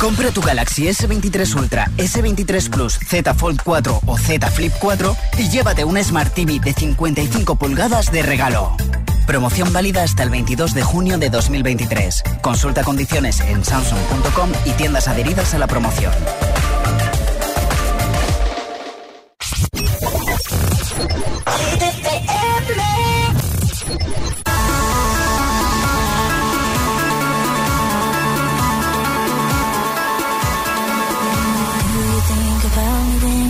Compra 0.00 0.30
tu 0.30 0.40
Galaxy 0.40 0.88
S23 0.88 1.54
Ultra, 1.56 1.90
S23 1.98 2.70
Plus, 2.70 2.98
Z 3.06 3.34
Fold 3.34 3.60
4 3.62 4.00
o 4.06 4.16
Z 4.16 4.50
Flip 4.50 4.72
4 4.80 5.16
y 5.36 5.50
llévate 5.50 5.84
un 5.84 6.02
Smart 6.02 6.32
TV 6.32 6.58
de 6.58 6.72
55 6.72 7.56
pulgadas 7.56 8.10
de 8.10 8.22
regalo. 8.22 8.74
Promoción 9.26 9.70
válida 9.74 10.02
hasta 10.02 10.22
el 10.22 10.30
22 10.30 10.72
de 10.72 10.82
junio 10.82 11.18
de 11.18 11.28
2023. 11.28 12.22
Consulta 12.40 12.82
condiciones 12.82 13.40
en 13.40 13.62
samsung.com 13.62 14.50
y 14.64 14.70
tiendas 14.70 15.06
adheridas 15.06 15.52
a 15.52 15.58
la 15.58 15.66
promoción. 15.66 16.14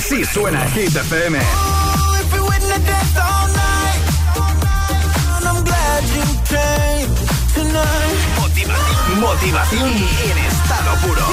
Suena 0.00 0.66
Hit 0.70 0.96
FM. 0.96 1.38
Motivación, 8.40 9.20
motivación 9.20 9.88
en 9.90 10.38
estado 10.38 10.96
puro. 11.02 11.26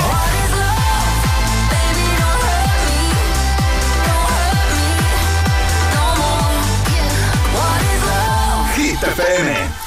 Hit 8.76 9.04
FM. 9.04 9.87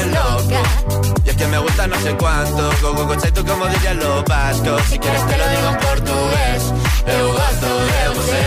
que 1.41 1.47
me 1.47 1.57
gusta 1.57 1.87
no 1.87 1.99
sé 1.99 2.15
cuánto, 2.17 2.69
go 2.83 2.93
go 2.93 3.17
tú 3.17 3.45
como 3.45 3.65
dirían 3.65 3.97
los 3.97 4.23
vascos. 4.25 4.81
Si 4.83 4.99
quieres 4.99 5.25
te 5.27 5.37
lo 5.37 5.49
digo 5.49 5.67
en 5.69 5.77
portugués, 5.77 6.61
eu 7.07 7.27
gosto 7.33 7.69
de 7.89 8.03
você. 8.15 8.43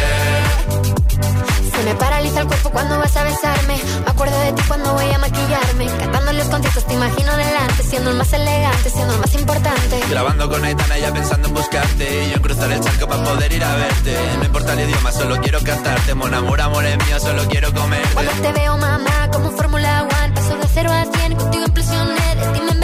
Se 1.76 1.82
me 1.82 1.94
paraliza 1.96 2.40
el 2.42 2.46
cuerpo 2.46 2.70
cuando 2.70 2.96
vas 2.98 3.16
a 3.16 3.24
besarme. 3.24 3.80
Me 4.04 4.10
acuerdo 4.10 4.38
de 4.38 4.52
ti 4.52 4.62
cuando 4.68 4.92
voy 4.92 5.10
a 5.10 5.18
maquillarme. 5.18 5.86
Cantando 5.98 6.32
los 6.34 6.46
conciertos 6.46 6.86
te 6.86 6.94
imagino 6.94 7.36
delante. 7.36 7.82
Siendo 7.82 8.10
el 8.10 8.16
más 8.16 8.32
elegante, 8.32 8.90
siendo 8.90 9.14
el 9.14 9.20
más 9.20 9.34
importante. 9.34 10.00
Grabando 10.08 10.48
con 10.48 10.64
Aitana 10.64 10.98
ya 10.98 11.12
pensando 11.12 11.48
en 11.48 11.54
buscarte 11.54 12.24
Y 12.24 12.30
yo 12.30 12.36
en 12.36 12.42
cruzar 12.42 12.70
el 12.70 12.80
charco 12.80 13.08
para 13.08 13.24
poder 13.24 13.52
ir 13.52 13.64
a 13.64 13.74
verte 13.74 14.16
No 14.38 14.44
importa 14.44 14.72
el 14.72 14.80
idioma, 14.88 15.12
solo 15.12 15.40
quiero 15.40 15.60
cantarte 15.62 16.14
Mon 16.14 16.32
amor, 16.34 16.60
amor 16.60 16.84
es 16.84 16.96
mío, 17.06 17.20
solo 17.20 17.42
quiero 17.48 17.72
comerte 17.72 18.14
Cuando 18.14 18.32
te 18.32 18.52
veo, 18.52 18.76
mamá, 18.78 19.30
como 19.32 19.48
un 19.48 19.56
Fórmula 19.56 20.02
One. 20.02 20.32
Paso 20.34 20.56
de 20.56 20.68
cero 20.72 20.90
a 20.92 21.04
cien, 21.16 21.34
contigo 21.36 21.64
impresioné. 21.66 22.34
De 22.36 22.46
ti 22.52 22.60
me 22.64 22.83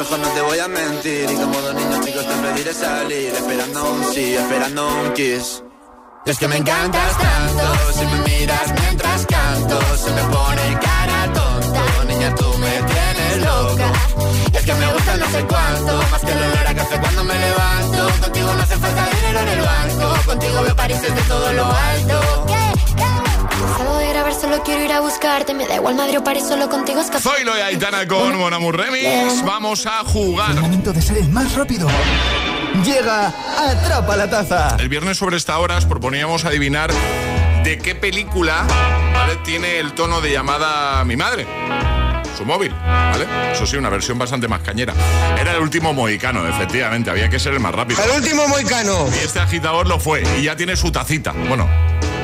Ojos, 0.00 0.18
no 0.18 0.28
te 0.28 0.40
voy 0.42 0.58
a 0.58 0.68
mentir. 0.68 1.30
Y 1.30 1.34
como 1.34 1.60
dos 1.60 1.74
niños 1.74 2.04
chicos 2.04 2.26
te 2.26 2.34
pediré 2.34 2.74
salir, 2.74 3.32
esperando 3.34 3.90
un 3.90 4.04
sí, 4.12 4.34
esperando 4.34 4.88
un 4.88 5.12
kiss. 5.14 5.62
Es 6.26 6.38
que 6.38 6.48
me 6.48 6.56
encantas 6.56 7.18
tanto, 7.18 7.92
si 7.92 8.04
me 8.06 8.18
miras 8.28 8.72
mientras 8.80 9.26
canto, 9.26 9.80
se 9.96 10.10
me 10.12 10.22
pone 10.24 10.78
cara 10.80 11.32
tonta. 11.32 11.82
Niña, 12.06 12.34
tú 12.34 12.48
me 12.58 12.70
tienes 12.92 13.38
loca. 13.38 13.92
Es 14.52 14.64
que 14.64 14.74
me 14.74 14.92
gusta 14.92 15.16
no 15.16 15.26
sé 15.30 15.44
cuánto, 15.46 16.02
más 16.10 16.20
que 16.20 16.32
el 16.32 16.38
olor 16.38 16.66
a 16.66 16.74
café 16.74 17.00
cuando 17.00 17.24
me 17.24 17.38
levanto. 17.38 18.08
Contigo 18.20 18.54
no 18.54 18.62
hace 18.62 18.76
falta 18.76 19.08
dinero 19.16 19.40
en 19.40 19.48
el 19.48 19.60
banco, 19.60 20.26
contigo 20.26 20.62
veo 20.62 20.76
París 20.76 21.02
desde 21.02 21.22
todo 21.22 21.52
lo 21.52 21.64
alto. 21.64 22.67
Cansado 23.50 23.98
de 23.98 24.08
grabar, 24.08 24.34
solo 24.34 24.62
quiero 24.62 24.84
ir 24.84 24.92
a 24.92 25.00
buscarte. 25.00 25.54
Me 25.54 25.66
da 25.66 25.76
igual 25.76 25.94
Madrid 25.94 26.18
o 26.18 26.24
París, 26.24 26.44
solo 26.46 26.68
contigo 26.68 27.00
es 27.00 27.06
capaz. 27.08 27.22
Zoilo 27.22 27.56
y 27.56 27.60
Aitana 27.60 28.06
con 28.06 28.36
Mon 28.38 28.52
Amour 28.52 28.76
Remix. 28.76 29.44
Vamos 29.44 29.86
a 29.86 30.04
jugar. 30.04 30.50
El 30.50 30.60
momento 30.60 30.92
de 30.92 31.02
ser 31.02 31.18
el 31.18 31.28
más 31.28 31.54
rápido. 31.54 31.88
Llega 32.84 33.32
Atrapa 33.58 34.16
la 34.16 34.30
Taza. 34.30 34.76
El 34.78 34.88
viernes 34.88 35.16
sobre 35.18 35.36
esta 35.36 35.58
hora 35.58 35.76
os 35.76 35.84
proponíamos 35.86 36.44
adivinar 36.44 36.90
de 37.64 37.78
qué 37.78 37.94
película 37.94 38.64
¿vale? 39.14 39.36
tiene 39.44 39.78
el 39.78 39.92
tono 39.92 40.20
de 40.20 40.32
llamada 40.32 41.04
mi 41.04 41.16
madre. 41.16 41.46
Su 42.36 42.44
móvil, 42.44 42.72
¿vale? 42.84 43.26
Eso 43.52 43.66
sí, 43.66 43.76
una 43.76 43.88
versión 43.88 44.16
bastante 44.16 44.46
más 44.46 44.60
cañera. 44.60 44.94
Era 45.36 45.52
el 45.56 45.60
último 45.60 45.92
mohicano, 45.92 46.46
efectivamente, 46.46 47.10
había 47.10 47.28
que 47.28 47.40
ser 47.40 47.52
el 47.54 47.58
más 47.58 47.74
rápido. 47.74 48.00
El 48.04 48.22
último 48.22 48.46
moicano. 48.46 49.08
Y 49.08 49.24
este 49.24 49.40
agitador 49.40 49.88
lo 49.88 49.98
fue, 49.98 50.22
y 50.38 50.44
ya 50.44 50.54
tiene 50.54 50.76
su 50.76 50.92
tacita. 50.92 51.32
Bueno, 51.32 51.68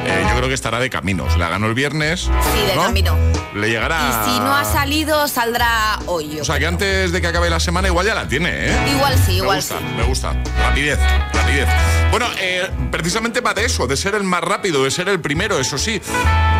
eh, 0.04 0.26
yo 0.28 0.36
creo 0.36 0.48
que 0.48 0.54
estará 0.54 0.78
de 0.80 0.90
camino. 0.90 1.30
Se 1.30 1.38
la 1.38 1.48
ganó 1.48 1.66
el 1.66 1.74
viernes. 1.74 2.20
Sí, 2.22 2.66
de 2.66 2.76
¿no? 2.76 2.82
camino. 2.82 3.16
Le 3.54 3.68
llegará. 3.70 3.98
Y 4.26 4.30
si 4.30 4.40
no 4.40 4.54
ha 4.54 4.64
salido, 4.64 5.28
saldrá 5.28 5.98
hoy. 6.06 6.40
O 6.40 6.44
sea, 6.44 6.58
que 6.58 6.66
antes 6.66 7.12
de 7.12 7.20
que 7.20 7.26
acabe 7.28 7.48
la 7.50 7.60
semana 7.60 7.88
igual 7.88 8.06
ya 8.06 8.14
la 8.14 8.26
tiene, 8.26 8.50
¿eh? 8.68 8.76
Igual 8.90 9.14
sí, 9.24 9.36
igual 9.36 9.50
me 9.50 9.56
gusta, 9.56 9.78
sí. 9.78 9.84
Me 9.96 10.02
gusta. 10.02 10.36
Rapidez, 10.58 10.98
rapidez. 11.32 11.68
Bueno, 12.10 12.26
eh, 12.40 12.68
precisamente 12.90 13.40
va 13.40 13.54
de 13.54 13.64
eso, 13.64 13.86
de 13.86 13.96
ser 13.96 14.14
el 14.14 14.24
más 14.24 14.42
rápido, 14.42 14.84
de 14.84 14.90
ser 14.90 15.08
el 15.08 15.20
primero, 15.20 15.58
eso 15.58 15.78
sí. 15.78 16.00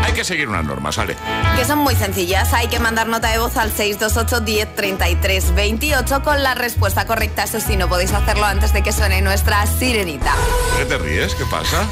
Hay 0.03 0.13
que 0.13 0.23
seguir 0.23 0.47
unas 0.47 0.63
normas, 0.63 0.95
¿vale? 0.97 1.15
Que 1.57 1.65
son 1.65 1.79
muy 1.79 1.95
sencillas. 1.95 2.53
Hay 2.53 2.67
que 2.67 2.79
mandar 2.79 3.07
nota 3.07 3.29
de 3.31 3.39
voz 3.39 3.57
al 3.57 3.71
628 3.71 4.41
10 4.41 4.75
33 4.75 5.55
28 5.55 6.23
con 6.23 6.43
la 6.43 6.53
respuesta 6.55 7.05
correcta. 7.05 7.43
Eso 7.43 7.59
sí, 7.59 7.75
no 7.75 7.89
podéis 7.89 8.13
hacerlo 8.13 8.45
antes 8.45 8.71
de 8.71 8.83
que 8.83 8.91
suene 8.91 9.21
nuestra 9.21 9.65
sirenita. 9.65 10.33
¿Qué 10.77 10.85
te 10.85 10.97
ríes? 10.97 11.35
¿Qué 11.35 11.45
pasa? 11.45 11.85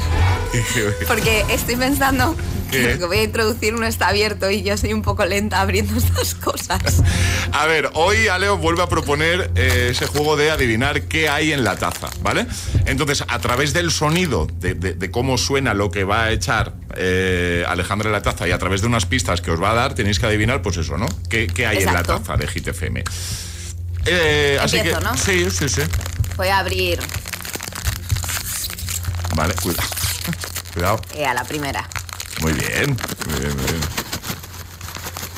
Porque 1.08 1.43
estoy 1.50 1.76
pensando 1.76 2.34
¿Qué? 2.70 2.82
que 2.82 2.92
lo 2.94 2.98
que 2.98 3.04
voy 3.06 3.18
a 3.18 3.22
introducir 3.24 3.74
no 3.74 3.86
está 3.86 4.08
abierto 4.08 4.50
y 4.50 4.62
yo 4.62 4.76
soy 4.76 4.92
un 4.92 5.02
poco 5.02 5.24
lenta 5.26 5.60
abriendo 5.60 5.96
estas 5.98 6.34
cosas. 6.34 7.02
A 7.52 7.66
ver, 7.66 7.90
hoy 7.94 8.28
Aleo 8.28 8.56
vuelve 8.58 8.82
a 8.82 8.88
proponer 8.88 9.50
eh, 9.54 9.88
ese 9.90 10.06
juego 10.06 10.36
de 10.36 10.50
adivinar 10.50 11.02
qué 11.02 11.28
hay 11.28 11.52
en 11.52 11.62
la 11.64 11.76
taza, 11.76 12.08
¿vale? 12.22 12.46
Entonces, 12.86 13.24
a 13.28 13.38
través 13.38 13.72
del 13.72 13.90
sonido, 13.90 14.46
de, 14.58 14.74
de- 14.74 14.94
de 14.94 15.10
cómo 15.10 15.38
suena 15.38 15.74
lo 15.74 15.90
que 15.90 16.04
va 16.04 16.24
a 16.24 16.32
echar 16.32 16.74
eh, 16.96 17.64
Alejandra 17.68 18.08
en 18.08 18.12
la 18.12 18.22
taza 18.22 18.48
y 18.48 18.50
a 18.52 18.58
través 18.58 18.80
de 18.80 18.86
unas 18.88 19.06
pistas 19.06 19.40
que 19.40 19.50
os 19.50 19.62
va 19.62 19.70
a 19.70 19.74
dar, 19.74 19.94
tenéis 19.94 20.18
que 20.18 20.26
adivinar, 20.26 20.62
pues 20.62 20.76
eso, 20.76 20.96
¿no? 20.98 21.06
¿Qué, 21.28 21.46
qué 21.46 21.66
hay 21.66 21.78
Exacto. 21.78 21.98
en 22.14 22.18
la 22.18 22.18
taza 22.24 22.36
de 22.36 22.46
Hit 22.48 22.68
FM? 22.68 23.04
Eh, 24.06 24.58
así 24.60 24.82
que, 24.82 24.92
¿no? 24.92 25.16
sí, 25.16 25.48
sí, 25.50 25.68
sí. 25.68 25.82
Voy 26.36 26.48
a 26.48 26.58
abrir 26.58 26.98
Vale, 29.36 29.54
cuidado. 29.54 29.88
Cuidado. 30.74 31.00
eh, 31.14 31.24
a 31.26 31.34
la 31.34 31.44
primera. 31.44 31.88
Muy 32.40 32.52
bien. 32.52 32.96
Muy 33.28 33.38
bien, 33.40 33.56
muy 33.56 33.64
bien. 33.66 33.80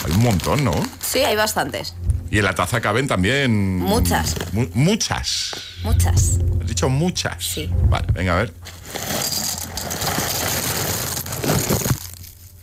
Hay 0.06 0.12
un 0.12 0.22
montón, 0.22 0.64
¿no? 0.64 0.72
Sí, 1.00 1.18
hay 1.20 1.36
bastantes. 1.36 1.94
Y 2.30 2.38
en 2.38 2.44
la 2.44 2.54
taza 2.54 2.80
caben 2.80 3.06
también. 3.06 3.78
Muchas. 3.78 4.34
mu- 4.52 4.68
muchas. 4.74 5.50
Muchas. 5.82 6.38
Has 6.60 6.66
dicho 6.66 6.88
muchas. 6.88 7.44
Sí. 7.44 7.70
Vale, 7.88 8.06
venga, 8.12 8.32
a 8.32 8.36
ver. 8.36 8.54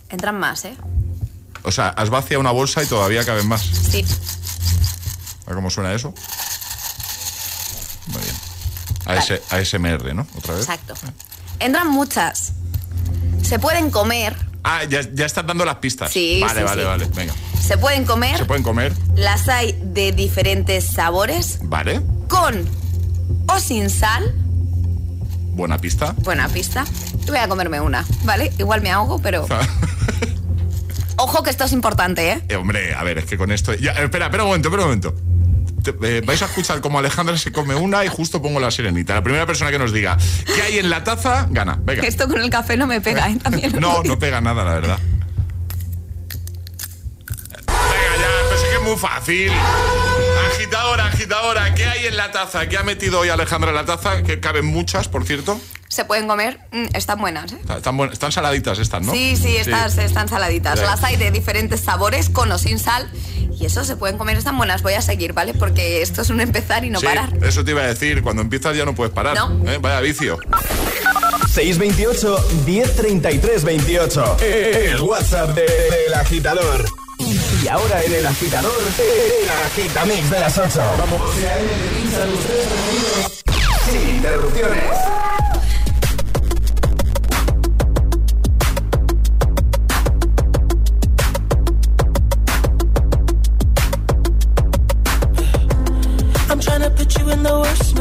Entran 0.10 0.40
más, 0.40 0.66
¿eh? 0.66 0.76
O 1.64 1.72
sea, 1.72 1.90
has 1.90 2.10
vaciado 2.10 2.42
una 2.42 2.52
bolsa 2.52 2.84
y 2.84 2.88
todavía 2.88 3.24
caben 3.26 3.48
más. 3.48 3.62
Sí. 3.62 4.06
A 5.46 5.48
ver 5.48 5.56
cómo 5.56 5.70
suena 5.70 5.94
eso. 5.94 6.14
Muy 8.08 8.22
bien. 8.22 8.36
AS 9.06 9.32
ASMR, 9.50 10.14
¿no? 10.14 10.28
Otra 10.38 10.54
vez. 10.56 10.64
Exacto. 10.64 10.94
Entran 11.60 11.90
muchas. 11.90 12.54
Se 13.44 13.60
pueden 13.60 13.92
comer. 13.92 14.36
Ah, 14.64 14.84
ya, 14.86 15.02
ya 15.14 15.26
estás 15.26 15.46
dando 15.46 15.66
las 15.66 15.76
pistas. 15.76 16.12
Sí, 16.12 16.40
Vale, 16.42 16.62
sí, 16.62 16.66
vale, 16.66 16.82
sí. 16.82 16.88
vale. 16.88 17.06
Venga. 17.14 17.34
Se 17.62 17.78
pueden 17.78 18.06
comer. 18.06 18.38
Se 18.38 18.46
pueden 18.46 18.64
comer. 18.64 18.94
Las 19.16 19.48
hay 19.50 19.78
de 19.84 20.12
diferentes 20.12 20.86
sabores. 20.86 21.60
Vale. 21.64 22.02
Con 22.30 22.66
o 23.48 23.60
sin 23.60 23.90
sal. 23.90 24.34
Buena 25.56 25.78
pista. 25.78 26.16
Buena 26.20 26.48
pista. 26.50 26.86
Voy 27.28 27.38
a 27.38 27.48
comerme 27.48 27.80
una, 27.82 28.06
¿vale? 28.24 28.52
Igual 28.58 28.82
me 28.82 28.92
ahogo, 28.92 29.20
pero. 29.20 29.46
Ojo 31.18 31.44
que 31.44 31.50
esto 31.52 31.64
es 31.66 31.72
importante, 31.74 32.32
¿eh? 32.32 32.42
Eh, 32.50 32.56
hombre, 32.56 32.96
a 32.96 33.04
ver, 33.04 33.20
es 33.20 33.26
que 33.26 33.38
con 33.38 33.52
esto. 33.52 33.74
Ya, 33.76 33.92
espera, 33.92 34.26
espera 34.26 34.44
un 34.44 34.50
momento, 34.50 34.70
espera 34.70 34.84
un 34.84 34.90
momento. 34.90 35.16
Eh, 35.86 36.22
vais 36.26 36.42
a 36.42 36.46
escuchar 36.46 36.82
cómo 36.82 37.00
Alejandra 37.00 37.38
se 37.38 37.52
come 37.52 37.76
una 37.76 38.06
y 38.06 38.08
justo 38.08 38.42
pongo 38.42 38.60
la 38.60 38.72
sirenita. 38.72 39.14
La 39.16 39.24
primera 39.24 39.46
persona 39.46 39.72
que 39.72 39.80
nos 39.80 39.92
diga 39.92 40.18
qué 40.46 40.62
hay 40.62 40.80
en 40.80 40.90
la 40.90 41.04
taza, 41.04 41.48
gana. 41.50 41.80
Venga. 41.84 42.04
Esto 42.04 42.28
con 42.28 42.40
el 42.40 42.50
café 42.50 42.78
no 42.78 42.88
me 42.88 43.02
pega, 43.02 43.30
¿eh? 43.30 43.38
También. 43.42 43.74
No, 43.80 44.04
no 44.04 44.18
pega 44.18 44.42
nada, 44.42 44.64
la 44.64 44.74
verdad. 44.76 45.00
Venga, 47.68 48.18
ya, 48.20 48.56
es 48.56 48.62
que 48.62 48.76
es 48.76 48.82
muy 48.84 48.98
fácil. 48.98 49.52
Agitadora, 50.56 51.06
agitadora, 51.08 51.74
¿qué 51.76 51.86
hay 51.86 52.06
en 52.08 52.16
la 52.18 52.32
taza? 52.32 52.68
¿Qué 52.68 52.78
ha 52.78 52.84
metido 52.84 53.20
hoy 53.20 53.30
Alejandra 53.30 53.72
en 53.72 53.76
la 53.76 53.86
taza? 53.86 54.22
Que 54.24 54.40
caben 54.40 54.66
muchas, 54.66 55.08
por 55.08 55.26
cierto. 55.26 55.60
Se 55.88 56.06
pueden 56.06 56.28
comer. 56.28 56.60
Mm, 56.72 56.86
están 56.96 57.20
buenas, 57.20 57.54
¿eh? 57.54 57.58
Están, 57.76 57.98
buen- 57.98 58.12
están 58.12 58.32
saladitas 58.32 58.80
estas, 58.80 59.02
¿no? 59.04 59.12
Sí, 59.14 59.36
sí, 59.36 59.58
estas 59.58 59.98
están 59.98 60.28
saladitas. 60.30 60.80
Las 60.80 61.04
hay 61.04 61.18
de 61.18 61.32
diferentes 61.32 61.82
sabores, 61.82 62.30
con 62.30 62.52
o 62.52 62.58
sin 62.58 62.80
sal. 62.80 63.10
Y 63.60 63.66
eso 63.66 63.84
se 63.84 63.96
pueden 63.96 64.18
comer, 64.18 64.38
están 64.38 64.58
buenas. 64.58 64.82
Voy 64.84 64.94
a 64.94 65.02
seguir, 65.02 65.34
¿vale? 65.34 65.54
Porque 65.54 66.02
esto 66.02 66.22
es 66.22 66.30
un 66.30 66.42
empezar 66.42 66.84
y 66.86 66.90
no 66.90 67.00
Sí, 67.00 67.06
parar. 67.06 67.30
Eso 67.44 67.64
te 67.64 67.72
iba 67.72 67.82
a 67.82 67.88
decir, 67.88 68.22
cuando 68.24 68.42
empiezas 68.42 68.76
ya 68.76 68.86
no 68.86 68.96
puedes 68.96 69.14
parar. 69.14 69.36
No. 69.36 69.70
¿eh? 69.70 69.78
Vaya 69.80 70.00
vicio. 70.02 70.38
628 71.54 72.46
1033 72.66 73.64
28. 73.64 74.38
El 74.42 75.02
WhatsApp 75.02 75.50
de- 75.56 75.62
del 75.66 76.14
agitador. 76.16 76.86
Y 77.64 77.68
ahora 77.70 78.04
en 78.04 78.14
el 78.14 78.26
agitador, 78.26 78.74
el 79.00 79.50
agitamix 79.50 80.30
de 80.30 80.40
las 80.40 80.58
8. 80.58 80.82
Vamos. 80.98 81.22
Sin 83.90 84.16
interrupciones. 84.18 84.84
I'm 96.50 96.60
tryna 96.60 96.94
put 96.98 97.18
you 97.18 97.30
in 97.30 97.44
the 97.44 97.60
worst 97.60 97.93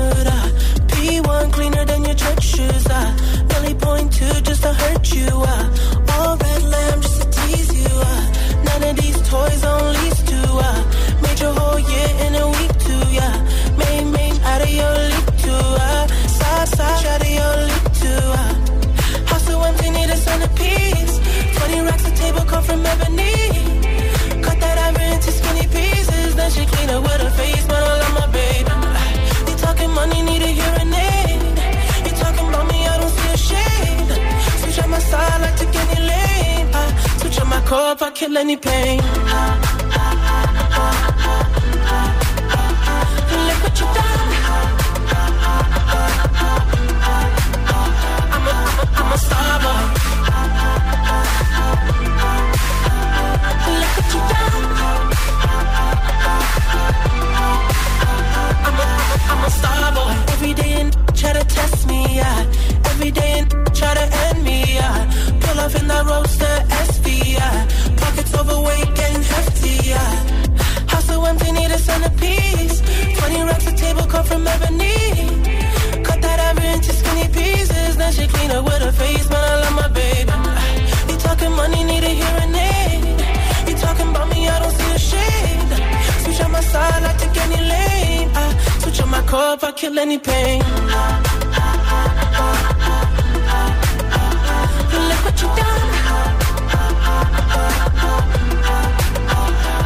if 37.75 38.03
I 38.03 38.11
kill 38.11 38.37
any 38.37 38.57
pain. 38.57 38.99
Look 43.47 43.61
what 43.65 43.81
you 43.81 43.87
done. 43.97 44.31
I'm 48.35 48.47
a, 48.47 48.55
I'm 48.61 48.79
a, 48.79 48.85
I'm 49.01 49.13
a 49.13 49.19
star 49.19 49.59
boy. 49.65 49.83
Look 53.81 53.93
what 53.97 54.09
you 54.13 54.21
done. 54.33 54.65
I'm 58.67 58.79
a, 58.81 58.87
I'm 59.33 59.45
a 59.45 59.51
star 59.51 59.93
boy. 59.97 60.15
Every 60.35 60.53
day 60.55 60.73
and 60.81 60.93
try 61.17 61.33
to 61.33 61.45
test 61.45 61.87
me, 61.89 62.17
yeah. 62.17 62.47
Every 62.91 63.11
day 63.11 63.33
and 63.39 63.49
try 63.75 63.95
to 63.95 64.07
end 64.27 64.45
me, 64.45 64.75
yeah. 64.75 65.11
Pull 65.41 65.61
off 65.61 65.75
in 65.81 65.89
that 65.89 66.05
roadster 66.05 66.52
centerpiece. 72.23 72.81
20 73.19 73.43
racks 73.45 73.67
a 73.67 73.73
table 73.73 74.05
come 74.05 74.25
from 74.25 74.47
ebony. 74.47 74.95
Cut 76.03 76.21
that 76.23 76.39
ivory 76.49 76.69
into 76.69 76.93
skinny 76.93 77.29
pieces. 77.29 77.97
Then 77.97 78.13
she 78.13 78.27
clean 78.27 78.51
up 78.51 78.65
with 78.65 78.83
her 78.83 78.93
face, 78.93 79.29
man, 79.31 79.45
I 79.45 79.55
love 79.63 79.75
my 79.75 79.89
baby. 79.89 80.33
You 81.09 81.17
talking 81.19 81.53
money, 81.53 81.85
need 81.85 82.05
a 82.05 82.13
hearing 82.21 82.55
aid. 82.55 83.69
You 83.69 83.75
talking 83.77 84.09
about 84.11 84.29
me, 84.31 84.49
I 84.49 84.59
don't 84.59 84.75
see 84.79 84.93
a 84.93 84.99
shade. 84.99 85.71
Switch 86.25 86.41
on 86.41 86.51
my 86.53 86.61
side, 86.61 87.03
I 87.03 87.13
take 87.17 87.37
any 87.47 87.61
lane. 87.73 88.31
I 88.35 88.45
switch 88.81 89.01
on 89.03 89.11
my 89.11 89.23
core 89.23 89.57
I 89.63 89.73
kill 89.73 89.99
any 89.99 90.19
pain. 90.19 90.63
Look 95.09 95.25
what 95.27 95.37
you 95.43 95.49
done. 95.59 95.91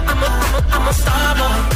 I'm 0.09 0.23
a, 0.23 0.29
I'm 0.31 0.55
a, 0.55 0.61
I'm 0.75 0.89
a 0.89 0.93
star 0.93 1.35
boy. 1.37 1.76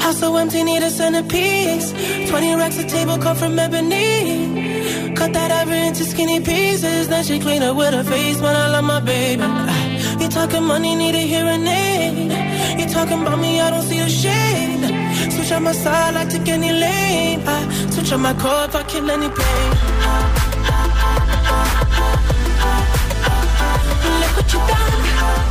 House 0.00 0.20
so 0.20 0.36
empty, 0.36 0.64
need 0.64 0.82
a 0.82 0.90
centerpiece. 0.90 1.92
20 2.30 2.54
racks 2.54 2.78
of 2.78 2.86
table 2.88 3.18
come 3.18 3.36
from 3.36 3.58
ebony. 3.58 5.14
Cut 5.14 5.32
that 5.34 5.50
ever 5.50 5.74
into 5.74 6.04
skinny 6.04 6.40
pieces. 6.40 7.08
Then 7.08 7.22
she 7.24 7.38
clean 7.38 7.62
up 7.62 7.76
with 7.76 7.92
her 7.92 8.04
face, 8.04 8.40
but 8.40 8.56
I 8.56 8.68
love 8.68 8.84
my 8.84 9.00
baby. 9.00 9.42
You 10.20 10.28
talking 10.28 10.64
money, 10.64 10.94
need 10.96 11.14
a 11.14 11.24
hearing 11.32 11.66
aid. 11.66 12.80
You 12.80 12.86
talking 12.88 13.20
about 13.20 13.38
me, 13.38 13.60
I 13.60 13.70
don't 13.70 13.82
see 13.82 13.98
a 13.98 14.08
shade. 14.08 15.32
Switch 15.32 15.52
on 15.52 15.64
my 15.64 15.72
side, 15.72 16.16
I 16.16 16.24
take 16.24 16.48
any 16.48 16.72
lane. 16.72 17.42
I 17.46 17.88
switch 17.90 18.12
on 18.12 18.20
my 18.22 18.34
core 18.34 18.64
if 18.64 18.74
I 18.74 18.82
kill 18.84 19.10
any 19.10 19.28
pain. 19.28 19.70
Look 24.20 24.36
what 24.36 24.52
you 24.52 24.58
done. 24.58 25.49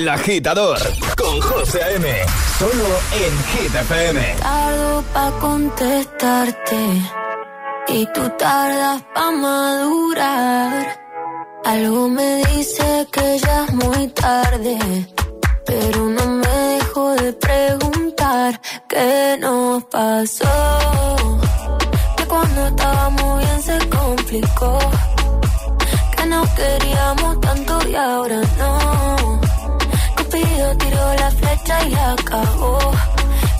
El 0.00 0.08
agitador 0.08 0.78
con 1.16 1.40
José 1.40 1.82
A.M. 1.82 2.08
Solo 2.58 2.86
en 3.12 3.44
Hit 3.44 3.74
FM. 3.74 4.36
Tardo 4.40 5.04
pa' 5.12 5.30
contestarte 5.40 7.02
y 7.88 8.06
tú 8.14 8.28
tardas 8.38 9.02
pa' 9.14 9.30
madurar. 9.30 11.00
Algo 11.64 12.08
me 12.08 12.42
dice 12.46 13.06
que 13.12 13.38
ya 13.38 13.64
es 13.66 13.74
muy 13.74 14.08
tarde, 14.08 14.78
pero 15.66 16.06
no 16.06 16.26
me 16.26 16.48
dejo 16.48 17.14
de 17.16 17.32
preguntar 17.34 17.89
qué 18.88 19.36
nos 19.40 19.84
pasó. 19.84 20.46
Que 22.16 22.24
cuando 22.26 22.66
estábamos 22.66 23.38
bien 23.38 23.62
se 23.62 23.78
complicó, 23.88 24.78
que 26.16 26.26
nos 26.26 26.48
queríamos 26.50 27.40
tanto 27.40 27.88
y 27.88 27.94
ahora 27.94 28.40
no. 28.58 29.40
Cupido 30.16 30.76
tiró 30.78 31.14
la 31.14 31.30
flecha 31.30 31.84
y 31.86 31.90
la 31.90 32.12
acabó. 32.12 32.78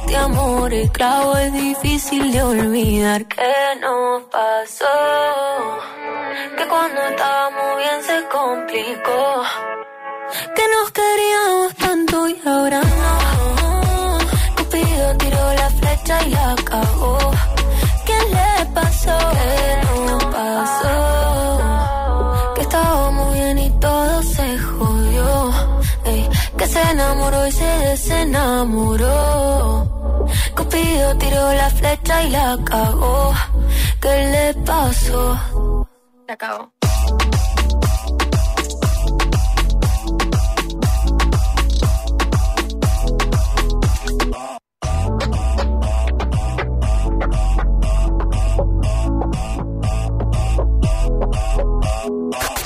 este 0.00 0.16
amor, 0.16 0.72
el 0.72 0.90
clavo 0.90 1.36
es 1.36 1.52
difícil 1.52 2.32
de 2.32 2.42
olvidar. 2.42 3.26
¿Qué 3.26 3.54
nos 3.80 4.22
pasó? 4.24 4.86
Que 6.56 6.66
cuando 6.68 7.00
estábamos 7.02 7.76
bien 7.78 8.02
se 8.02 8.28
complicó. 8.28 9.42
Que 10.56 10.62
nos 10.74 10.90
queríamos 10.92 11.74
tanto 11.76 12.28
y 12.28 12.40
ahora 12.46 12.80
no. 12.80 14.18
Cupido 14.56 15.16
tiró 15.18 15.54
la 15.54 15.70
flecha 15.70 16.22
y 16.26 16.30
la 16.30 16.52
acabó. 16.52 17.18
¿Qué 18.06 18.18
le 18.34 18.66
pasó? 18.74 19.18
¿Qué 19.32 19.59
y 27.30 27.52
se 27.52 27.64
desenamoró. 27.64 29.08
Cupido 30.56 31.16
tiró 31.16 31.52
la 31.52 31.70
flecha 31.70 32.22
y 32.24 32.30
la 32.30 32.58
cagó. 32.64 33.32
¿Qué 34.00 34.08
le 34.32 34.54
pasó? 34.64 35.38
Se 36.26 36.32
acabó. 36.32 36.72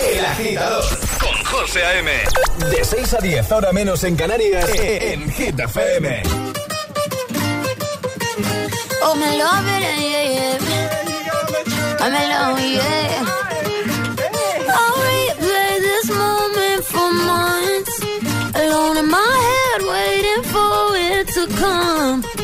El 0.00 0.24
agitador 0.24 1.03
José 1.66 1.82
A.M. 1.82 2.10
De 2.70 2.84
6 2.84 3.14
a 3.14 3.18
10, 3.22 3.52
ahora 3.52 3.72
menos 3.72 4.04
en 4.04 4.16
Canarias, 4.16 4.68
en 4.76 5.30
Hit 5.32 5.58
FM. 5.58 6.22
Oh, 9.02 9.14
me 9.14 9.38
love 9.38 9.66
it, 9.66 9.80
yeah, 9.98 10.24
yeah. 10.34 10.58
I'm 12.00 12.14
alone, 12.14 12.70
yeah. 12.70 13.24
I'll 14.76 14.96
replay 15.08 15.80
this 15.80 16.10
moment 16.10 16.84
for 16.84 17.10
months. 17.32 17.94
Alone 18.56 18.98
in 18.98 19.08
my 19.08 19.34
head, 19.48 19.82
waiting 19.88 20.42
for 20.52 20.96
it 20.98 21.28
to 21.28 21.46
come. 21.56 22.43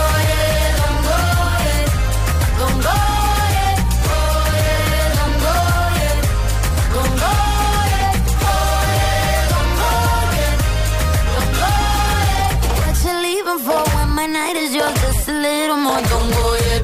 My 14.21 14.27
night 14.27 14.55
is 14.55 14.75
yours, 14.75 14.93
just 15.01 15.27
a 15.29 15.31
little 15.31 15.77
more. 15.77 15.99
Don't 15.99 16.29
go 16.29 16.53
yet. 16.53 16.83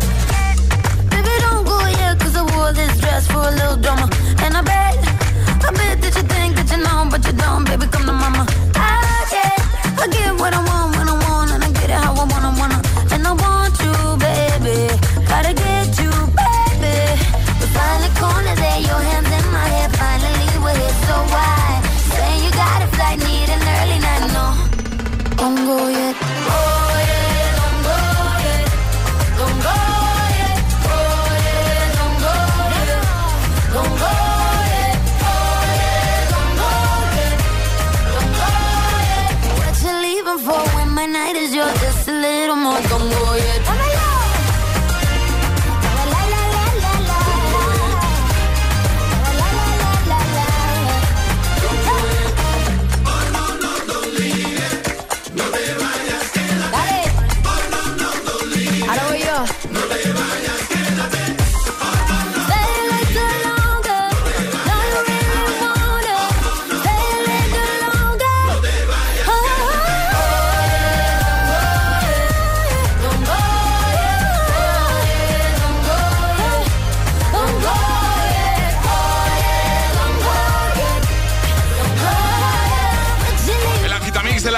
Baby, 1.11 1.33
don't 1.45 1.63
go 1.63 1.77
yet, 1.85 2.19
cause 2.19 2.35
I 2.35 2.41
wore 2.41 2.73
this 2.73 2.99
dress 2.99 3.27
for 3.27 3.37
a 3.37 3.51
little 3.51 3.77
drama. 3.77 4.09
And 4.41 4.57
I 4.57 4.61
bet, 4.63 4.97
I 5.63 5.69
bet 5.69 6.01
that 6.01 6.13
you 6.17 6.23
think 6.33 6.55
that 6.55 6.67
you 6.71 6.81
know, 6.81 7.05
but 7.11 7.23
you 7.27 7.33
don't. 7.33 7.63
Baby, 7.63 7.85
come 7.93 8.07
to 8.07 8.13
mama. 8.13 8.43
I 8.73 9.21
get, 9.29 9.53
I 10.01 10.07
get 10.09 10.33
what 10.41 10.51
I 10.51 10.65
want 10.65 10.97
when 10.97 11.07
I 11.09 11.13
want, 11.29 11.51
and 11.51 11.63
I 11.63 11.71
get 11.73 11.91
it 11.91 12.01
how 12.01 12.13
I 12.13 12.25
want 12.25 12.46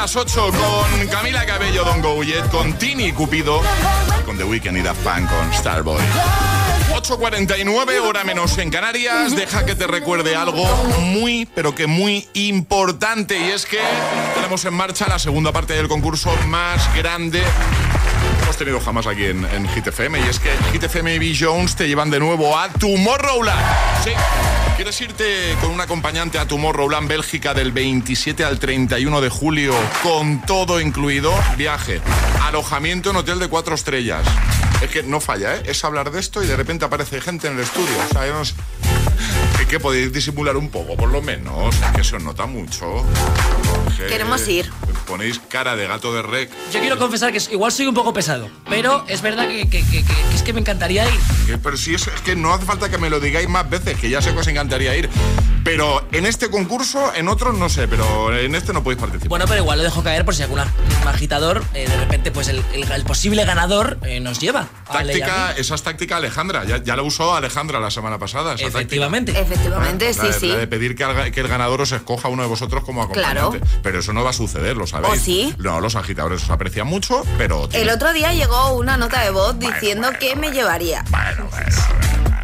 las 0.10 0.16
8 0.16 0.52
con 0.52 1.08
Camila 1.10 1.46
Cabello, 1.46 1.84
Don 1.84 2.02
Go 2.02 2.20
con 2.50 2.74
Tini 2.80 3.12
Cupido, 3.12 3.62
con 4.26 4.40
The 4.40 4.44
Weeknd 4.44 4.78
y 4.78 4.82
Daft 4.82 5.04
Punk 5.04 5.30
con 5.30 5.54
Starboy. 5.54 6.02
8.49, 6.96 8.00
hora 8.02 8.24
menos 8.24 8.58
en 8.58 8.72
Canarias. 8.72 9.36
Deja 9.36 9.66
que 9.66 9.76
te 9.76 9.86
recuerde 9.86 10.36
algo 10.36 10.66
muy, 11.02 11.48
pero 11.54 11.76
que 11.76 11.86
muy 11.86 12.28
importante. 12.34 13.38
Y 13.38 13.52
es 13.52 13.68
que 13.68 13.78
tenemos 14.34 14.66
en 14.66 14.74
marcha 14.74 15.08
la 15.08 15.20
segunda 15.20 15.52
parte 15.52 15.74
del 15.74 15.88
concurso 15.88 16.36
más 16.48 16.92
grande 16.96 17.44
hemos 18.42 18.58
tenido 18.58 18.80
jamás 18.80 19.06
aquí 19.06 19.26
en, 19.26 19.46
en 19.46 19.70
Hit 19.70 19.86
FM. 19.86 20.20
Y 20.22 20.24
es 20.24 20.40
que 20.40 20.50
Hit 20.72 20.84
FM 20.84 21.14
y 21.14 21.20
B. 21.20 21.38
Jones 21.40 21.76
te 21.76 21.88
llevan 21.88 22.10
de 22.10 22.20
nuevo 22.20 22.58
a 22.58 22.68
Tomorrowland. 22.70 23.62
Sí. 24.04 24.12
¿Quieres 24.80 25.02
irte 25.02 25.58
con 25.60 25.72
un 25.72 25.82
acompañante 25.82 26.40
a 26.40 26.48
Tomorrowland 26.48 27.10
Bélgica 27.10 27.54
del 27.54 27.74
27 27.74 28.46
al 28.46 28.60
31 28.60 29.20
de 29.20 29.28
julio 29.28 29.74
con 30.02 30.42
todo 30.46 30.80
incluido? 30.80 31.34
Viaje, 31.58 32.00
alojamiento 32.44 33.10
en 33.10 33.18
hotel 33.18 33.40
de 33.40 33.50
cuatro 33.50 33.76
estrellas. 33.76 34.26
Es 34.82 34.90
que 34.90 35.04
no 35.04 35.20
falla, 35.20 35.58
¿eh? 35.58 35.64
Es 35.66 35.84
hablar 35.84 36.12
de 36.12 36.22
esto 36.22 36.42
y 36.42 36.48
de 36.48 36.56
repente 36.56 36.86
aparece 36.86 37.20
gente 37.20 37.48
en 37.48 37.56
el 37.56 37.60
estudio. 37.60 37.94
O 38.10 38.14
sea, 38.14 38.26
no 38.28 38.42
que 39.70 39.80
podéis 39.80 40.12
disimular 40.12 40.58
un 40.58 40.70
poco, 40.70 40.98
por 40.98 41.10
lo 41.10 41.22
menos. 41.22 41.76
que 41.96 42.04
se 42.04 42.16
os 42.16 42.24
nota 42.24 42.48
mucho. 42.48 43.06
Queremos 44.08 44.48
ir. 44.48 44.70
Ponéis 45.06 45.40
cara 45.50 45.76
de 45.76 45.88
gato 45.88 46.14
de 46.14 46.22
rec. 46.22 46.52
Yo 46.72 46.80
quiero 46.80 46.98
confesar 46.98 47.32
que 47.32 47.42
igual 47.52 47.72
soy 47.72 47.88
un 47.88 47.96
poco 47.96 48.14
pesado, 48.14 48.50
pero 48.70 49.04
es 49.08 49.22
verdad 49.22 49.48
que, 49.48 49.62
es 50.34 50.44
que 50.44 50.54
me 50.54 50.60
encantaría 50.60 51.06
ir. 51.08 51.60
pero 51.64 51.76
si 51.76 51.96
es, 51.96 52.08
es, 52.08 52.22
que 52.22 52.36
no 52.36 52.54
hace 52.54 52.66
falta 52.66 52.90
que 52.90 52.98
me 52.98 53.10
lo 53.10 53.20
digáis 53.20 53.50
más 53.50 53.70
veces, 53.70 54.00
que 54.00 54.10
ya 54.10 54.22
sé 54.22 54.34
que 54.34 54.40
os 54.40 54.48
encantaría 54.48 54.96
ir. 54.96 55.10
Pero 55.70 56.04
en 56.12 56.26
este 56.26 56.50
concurso, 56.50 57.14
en 57.14 57.28
otros 57.28 57.58
no 57.58 57.70
sé, 57.70 57.88
pero 57.88 58.36
en 58.36 58.56
este 58.56 58.74
no 58.74 58.84
podéis 58.84 59.00
participar. 59.00 59.30
Bueno, 59.30 59.46
pero 59.48 59.62
igual 59.62 59.78
lo 59.78 59.84
dejo 59.84 60.04
caer 60.04 60.26
por 60.26 60.36
si 60.36 60.44
algún 60.44 60.60
agitador, 61.06 61.64
eh, 61.74 61.88
de 61.88 61.98
repente, 61.98 62.32
pues 62.32 62.48
el, 62.48 62.64
posible 63.06 63.46
ganador 63.46 64.00
eh, 64.04 64.20
nos 64.20 64.40
lleva. 64.40 64.68
Táctica, 64.92 65.54
esa 65.58 65.76
es 65.76 65.84
táctica 65.84 66.18
Alejandra, 66.18 66.66
ya, 66.66 66.84
ya 66.84 66.96
la 66.96 67.04
usó 67.04 67.36
Alejandra 67.36 67.80
la 67.80 67.92
semana 67.92 68.18
pasada. 68.18 68.56
Efectivamente. 68.56 69.40
Efectivamente, 69.40 70.14
sí, 70.14 70.28
sí. 70.38 70.50
de 70.50 70.68
pedir 70.68 70.96
que, 70.96 71.04
el 71.04 71.48
ganador 71.48 71.82
os 71.82 71.92
escoja 71.92 72.28
uno 72.30 72.44
de 72.44 72.50
vosotros 72.50 72.84
como 72.84 73.04
acompañante. 73.04 73.60
Claro. 73.60 73.82
Pero 73.84 74.00
eso 74.00 74.14
no 74.14 74.24
va 74.24 74.32
a 74.32 74.34
suceder, 74.34 74.76
¿lo 74.76 74.88
sabéis? 74.88 75.22
¿O 75.22 75.24
sí? 75.24 75.54
No, 75.60 75.80
los 75.82 75.96
agitadores 75.96 76.44
os 76.44 76.50
aprecian 76.50 76.88
mucho, 76.88 77.24
pero... 77.38 77.70
El 77.74 77.90
otro 77.90 78.12
día 78.14 78.34
llegó 78.34 78.74
una 78.74 78.98
nota 78.98 79.22
de 79.22 79.30
voz 79.30 79.58
diciendo 79.60 80.10
que 80.20 80.36
me 80.36 80.52
llevaría. 80.52 81.06
Bueno, 81.12 81.48
bueno. 81.52 82.39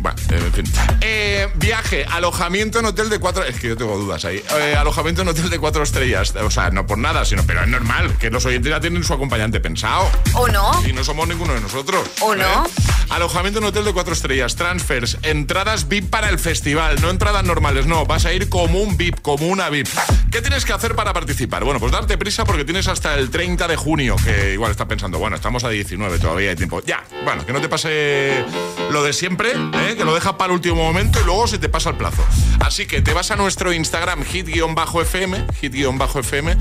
Bueno, 0.00 0.18
en 0.30 0.52
fin. 0.52 0.64
Eh, 1.02 1.46
viaje, 1.56 2.06
alojamiento 2.06 2.78
en 2.78 2.86
hotel 2.86 3.10
de 3.10 3.18
cuatro. 3.18 3.44
Es 3.44 3.60
que 3.60 3.68
yo 3.68 3.76
tengo 3.76 3.98
dudas 3.98 4.24
ahí. 4.24 4.42
Eh, 4.58 4.74
alojamiento 4.74 5.20
en 5.20 5.28
hotel 5.28 5.50
de 5.50 5.58
cuatro 5.58 5.82
estrellas. 5.82 6.34
O 6.36 6.50
sea, 6.50 6.70
no 6.70 6.86
por 6.86 6.96
nada, 6.96 7.26
sino, 7.26 7.44
pero 7.46 7.62
es 7.62 7.68
normal 7.68 8.16
que 8.18 8.30
los 8.30 8.46
oyentes 8.46 8.70
ya 8.70 8.80
tienen 8.80 9.04
su 9.04 9.12
acompañante 9.12 9.60
pensado. 9.60 10.10
¿O 10.32 10.48
no? 10.48 10.70
Y 10.88 10.94
no 10.94 11.04
somos 11.04 11.28
ninguno 11.28 11.52
de 11.52 11.60
nosotros. 11.60 12.08
¿O 12.20 12.34
no? 12.34 12.44
¿eh? 12.44 12.70
Alojamiento 13.10 13.58
en 13.58 13.66
hotel 13.66 13.84
de 13.84 13.92
cuatro 13.92 14.14
estrellas, 14.14 14.56
transfers, 14.56 15.18
entradas 15.22 15.88
VIP 15.88 16.08
para 16.08 16.30
el 16.30 16.38
festival, 16.38 17.00
no 17.02 17.10
entradas 17.10 17.44
normales, 17.44 17.84
no. 17.84 18.06
Vas 18.06 18.24
a 18.24 18.32
ir 18.32 18.48
como 18.48 18.80
un 18.80 18.96
VIP, 18.96 19.20
como 19.20 19.48
una 19.48 19.68
VIP. 19.68 19.88
¿Qué 20.30 20.40
tienes 20.40 20.64
que 20.64 20.72
hacer 20.72 20.94
para 20.94 21.12
participar? 21.12 21.64
Bueno, 21.64 21.78
pues 21.78 21.92
darte 21.92 22.16
prisa 22.16 22.44
porque 22.44 22.64
tienes 22.64 22.88
hasta 22.88 23.16
el 23.16 23.28
30 23.30 23.68
de 23.68 23.76
junio, 23.76 24.16
que 24.24 24.54
igual 24.54 24.70
estás 24.70 24.86
pensando, 24.86 25.18
bueno, 25.18 25.36
estamos 25.36 25.64
a 25.64 25.68
19, 25.68 26.18
todavía 26.20 26.50
hay 26.50 26.56
tiempo. 26.56 26.80
Ya, 26.86 27.04
bueno, 27.24 27.44
que 27.44 27.52
no 27.52 27.60
te 27.60 27.68
pase 27.68 28.44
lo 28.90 29.02
de 29.02 29.12
siempre, 29.12 29.50
¿eh? 29.50 29.89
Que 29.96 30.04
lo 30.04 30.14
dejas 30.14 30.34
para 30.34 30.46
el 30.46 30.52
último 30.52 30.76
momento 30.76 31.20
y 31.20 31.24
luego 31.24 31.46
se 31.46 31.58
te 31.58 31.68
pasa 31.68 31.90
el 31.90 31.96
plazo. 31.96 32.24
Así 32.60 32.86
que 32.86 33.02
te 33.02 33.12
vas 33.12 33.30
a 33.30 33.36
nuestro 33.36 33.72
Instagram, 33.72 34.24
hit-fm, 34.24 35.46
hit-fm, 35.60 36.56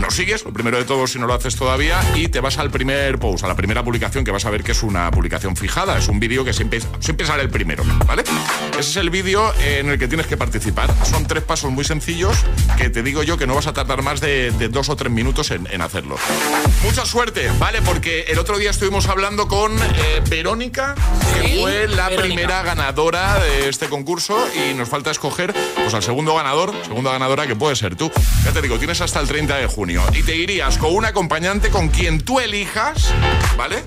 nos 0.00 0.14
sigues, 0.14 0.44
lo 0.44 0.52
primero 0.52 0.78
de 0.78 0.84
todo 0.84 1.06
si 1.06 1.18
no 1.18 1.26
lo 1.26 1.34
haces 1.34 1.56
todavía, 1.56 2.00
y 2.14 2.28
te 2.28 2.40
vas 2.40 2.58
al 2.58 2.70
primer 2.70 3.18
post, 3.18 3.44
a 3.44 3.48
la 3.48 3.56
primera 3.56 3.82
publicación, 3.84 4.24
que 4.24 4.30
vas 4.30 4.44
a 4.44 4.50
ver 4.50 4.62
que 4.62 4.72
es 4.72 4.82
una 4.82 5.10
publicación 5.10 5.56
fijada, 5.56 5.98
es 5.98 6.08
un 6.08 6.20
vídeo 6.20 6.44
que 6.44 6.52
siempre, 6.52 6.80
siempre 7.00 7.26
sale 7.26 7.42
el 7.42 7.50
primero, 7.50 7.84
¿vale? 8.06 8.24
Ese 8.72 8.90
es 8.90 8.96
el 8.96 9.10
vídeo 9.10 9.52
en 9.60 9.88
el 9.90 9.98
que 9.98 10.08
tienes 10.08 10.26
que 10.26 10.36
participar. 10.36 10.92
Son 11.04 11.26
tres 11.26 11.42
pasos 11.42 11.70
muy 11.70 11.84
sencillos 11.84 12.36
que 12.76 12.90
te 12.90 13.02
digo 13.02 13.22
yo 13.22 13.36
que 13.36 13.46
no 13.46 13.54
vas 13.54 13.66
a 13.66 13.72
tardar 13.72 14.02
más 14.02 14.20
de, 14.20 14.50
dos 14.70 14.88
o 14.88 14.96
tres 14.96 15.12
minutos 15.12 15.50
en, 15.50 15.82
hacerlo. 15.82 16.16
Mucha 16.84 17.04
suerte, 17.04 17.50
¿vale? 17.58 17.82
Porque 17.82 18.22
el 18.28 18.38
otro 18.38 18.58
día 18.58 18.70
estuvimos 18.70 19.08
hablando 19.08 19.48
con 19.48 19.76
eh, 19.78 20.22
Verónica, 20.28 20.94
que 21.34 21.60
fue 21.60 21.88
la 21.88 22.08
primera 22.10 22.62
ganadora 22.74 23.38
de 23.38 23.68
este 23.68 23.90
concurso 23.90 24.34
y 24.56 24.72
nos 24.72 24.88
falta 24.88 25.10
escoger 25.10 25.52
pues, 25.74 25.92
al 25.92 26.02
segundo 26.02 26.34
ganador, 26.34 26.72
segunda 26.86 27.12
ganadora 27.12 27.46
que 27.46 27.54
puede 27.54 27.76
ser 27.76 27.96
tú. 27.96 28.10
Ya 28.46 28.52
te 28.52 28.62
digo, 28.62 28.78
tienes 28.78 29.02
hasta 29.02 29.20
el 29.20 29.28
30 29.28 29.58
de 29.58 29.66
junio 29.66 30.02
y 30.14 30.22
te 30.22 30.34
irías 30.34 30.78
con 30.78 30.94
un 30.94 31.04
acompañante 31.04 31.68
con 31.68 31.88
quien 31.88 32.22
tú 32.22 32.40
elijas, 32.40 33.12
¿vale? 33.58 33.84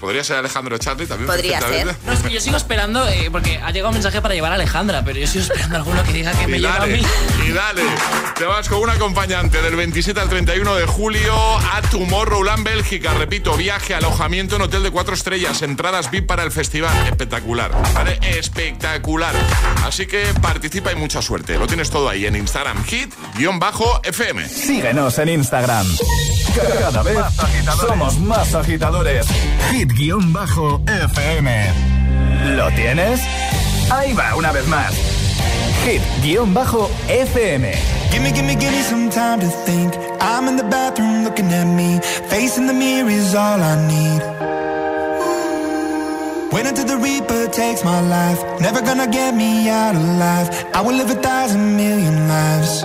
Podría 0.00 0.22
ser 0.22 0.36
Alejandro 0.36 0.78
Charlie 0.78 1.06
también. 1.06 1.26
Podría 1.26 1.60
ser. 1.60 1.94
No, 2.06 2.12
es 2.12 2.20
que 2.20 2.30
yo 2.30 2.40
sigo 2.40 2.56
esperando, 2.56 3.06
eh, 3.08 3.28
porque 3.32 3.58
ha 3.62 3.70
llegado 3.70 3.88
un 3.88 3.94
mensaje 3.94 4.22
para 4.22 4.34
llevar 4.34 4.52
a 4.52 4.54
Alejandra, 4.54 5.02
pero 5.04 5.18
yo 5.18 5.26
sigo 5.26 5.42
esperando 5.42 5.74
a 5.76 5.78
alguno 5.78 6.02
que 6.04 6.12
diga 6.12 6.32
que 6.32 6.46
me 6.46 6.60
lleva 6.60 6.82
a 6.82 6.86
mí. 6.86 7.02
Y 7.46 7.52
dale, 7.52 7.82
te 8.36 8.44
vas 8.44 8.68
con 8.68 8.78
un 8.80 8.90
acompañante 8.90 9.60
del 9.60 9.76
27 9.76 10.20
al 10.20 10.28
31 10.28 10.74
de 10.76 10.86
julio 10.86 11.34
a 11.34 11.82
Tomorrowland, 11.90 12.64
Bélgica. 12.64 13.14
Repito, 13.14 13.56
viaje, 13.56 13.94
alojamiento 13.94 14.56
en 14.56 14.62
hotel 14.62 14.82
de 14.82 14.90
cuatro 14.90 15.14
estrellas, 15.14 15.62
entradas 15.62 16.10
VIP 16.10 16.26
para 16.26 16.42
el 16.44 16.52
festival. 16.52 16.94
Espectacular, 17.08 17.72
¿vale? 17.94 18.18
Espectacular. 18.22 19.34
Así 19.84 20.06
que 20.06 20.26
participa 20.40 20.92
y 20.92 20.96
mucha 20.96 21.22
suerte. 21.22 21.58
Lo 21.58 21.66
tienes 21.66 21.90
todo 21.90 22.08
ahí 22.08 22.26
en 22.26 22.36
Instagram, 22.36 22.84
hit-fm. 22.84 24.48
Síguenos 24.48 25.18
en 25.18 25.28
Instagram. 25.30 25.86
Cada 26.56 27.02
vez 27.02 27.18
somos 27.80 28.18
más 28.18 28.54
agitadores. 28.54 29.26
Hit-FM. 29.94 31.48
¿Lo 32.56 32.70
tienes? 32.72 33.20
Ahí 33.90 34.12
va, 34.14 34.34
una 34.36 34.52
vez 34.52 34.66
más. 34.68 34.92
Hit-FM. 35.84 37.72
Gimme, 38.10 38.32
gimme, 38.32 38.56
gimme 38.56 38.82
some 38.82 39.10
time 39.10 39.40
to 39.40 39.48
think. 39.64 39.94
I'm 40.20 40.48
in 40.48 40.56
the 40.56 40.64
bathroom 40.64 41.24
looking 41.24 41.52
at 41.52 41.66
me. 41.66 42.00
Facing 42.28 42.66
the 42.66 42.74
mirror 42.74 43.10
is 43.10 43.34
all 43.34 43.60
I 43.60 43.76
need. 43.86 44.22
Wait 46.52 46.66
until 46.66 46.86
the 46.86 46.96
Reaper 46.96 47.48
takes 47.48 47.84
my 47.84 48.00
life. 48.00 48.42
Never 48.60 48.80
gonna 48.80 49.06
get 49.06 49.34
me 49.34 49.68
out 49.68 49.94
alive. 49.94 50.48
I 50.74 50.80
will 50.80 50.96
live 50.96 51.10
a 51.10 51.20
thousand 51.20 51.76
million 51.76 52.28
lives. 52.28 52.84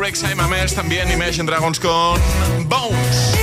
T-Rex, 0.00 0.22
I'm 0.24 0.40
a 0.40 0.48
mess, 0.48 0.74
también 0.74 1.10
Imagine 1.10 1.44
Dragons 1.44 1.78
con 1.78 2.18
Bones. 2.66 3.34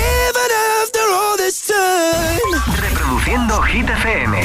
Reproduciendo 2.81 3.61
Hit 3.61 3.87
FM. 3.87 4.41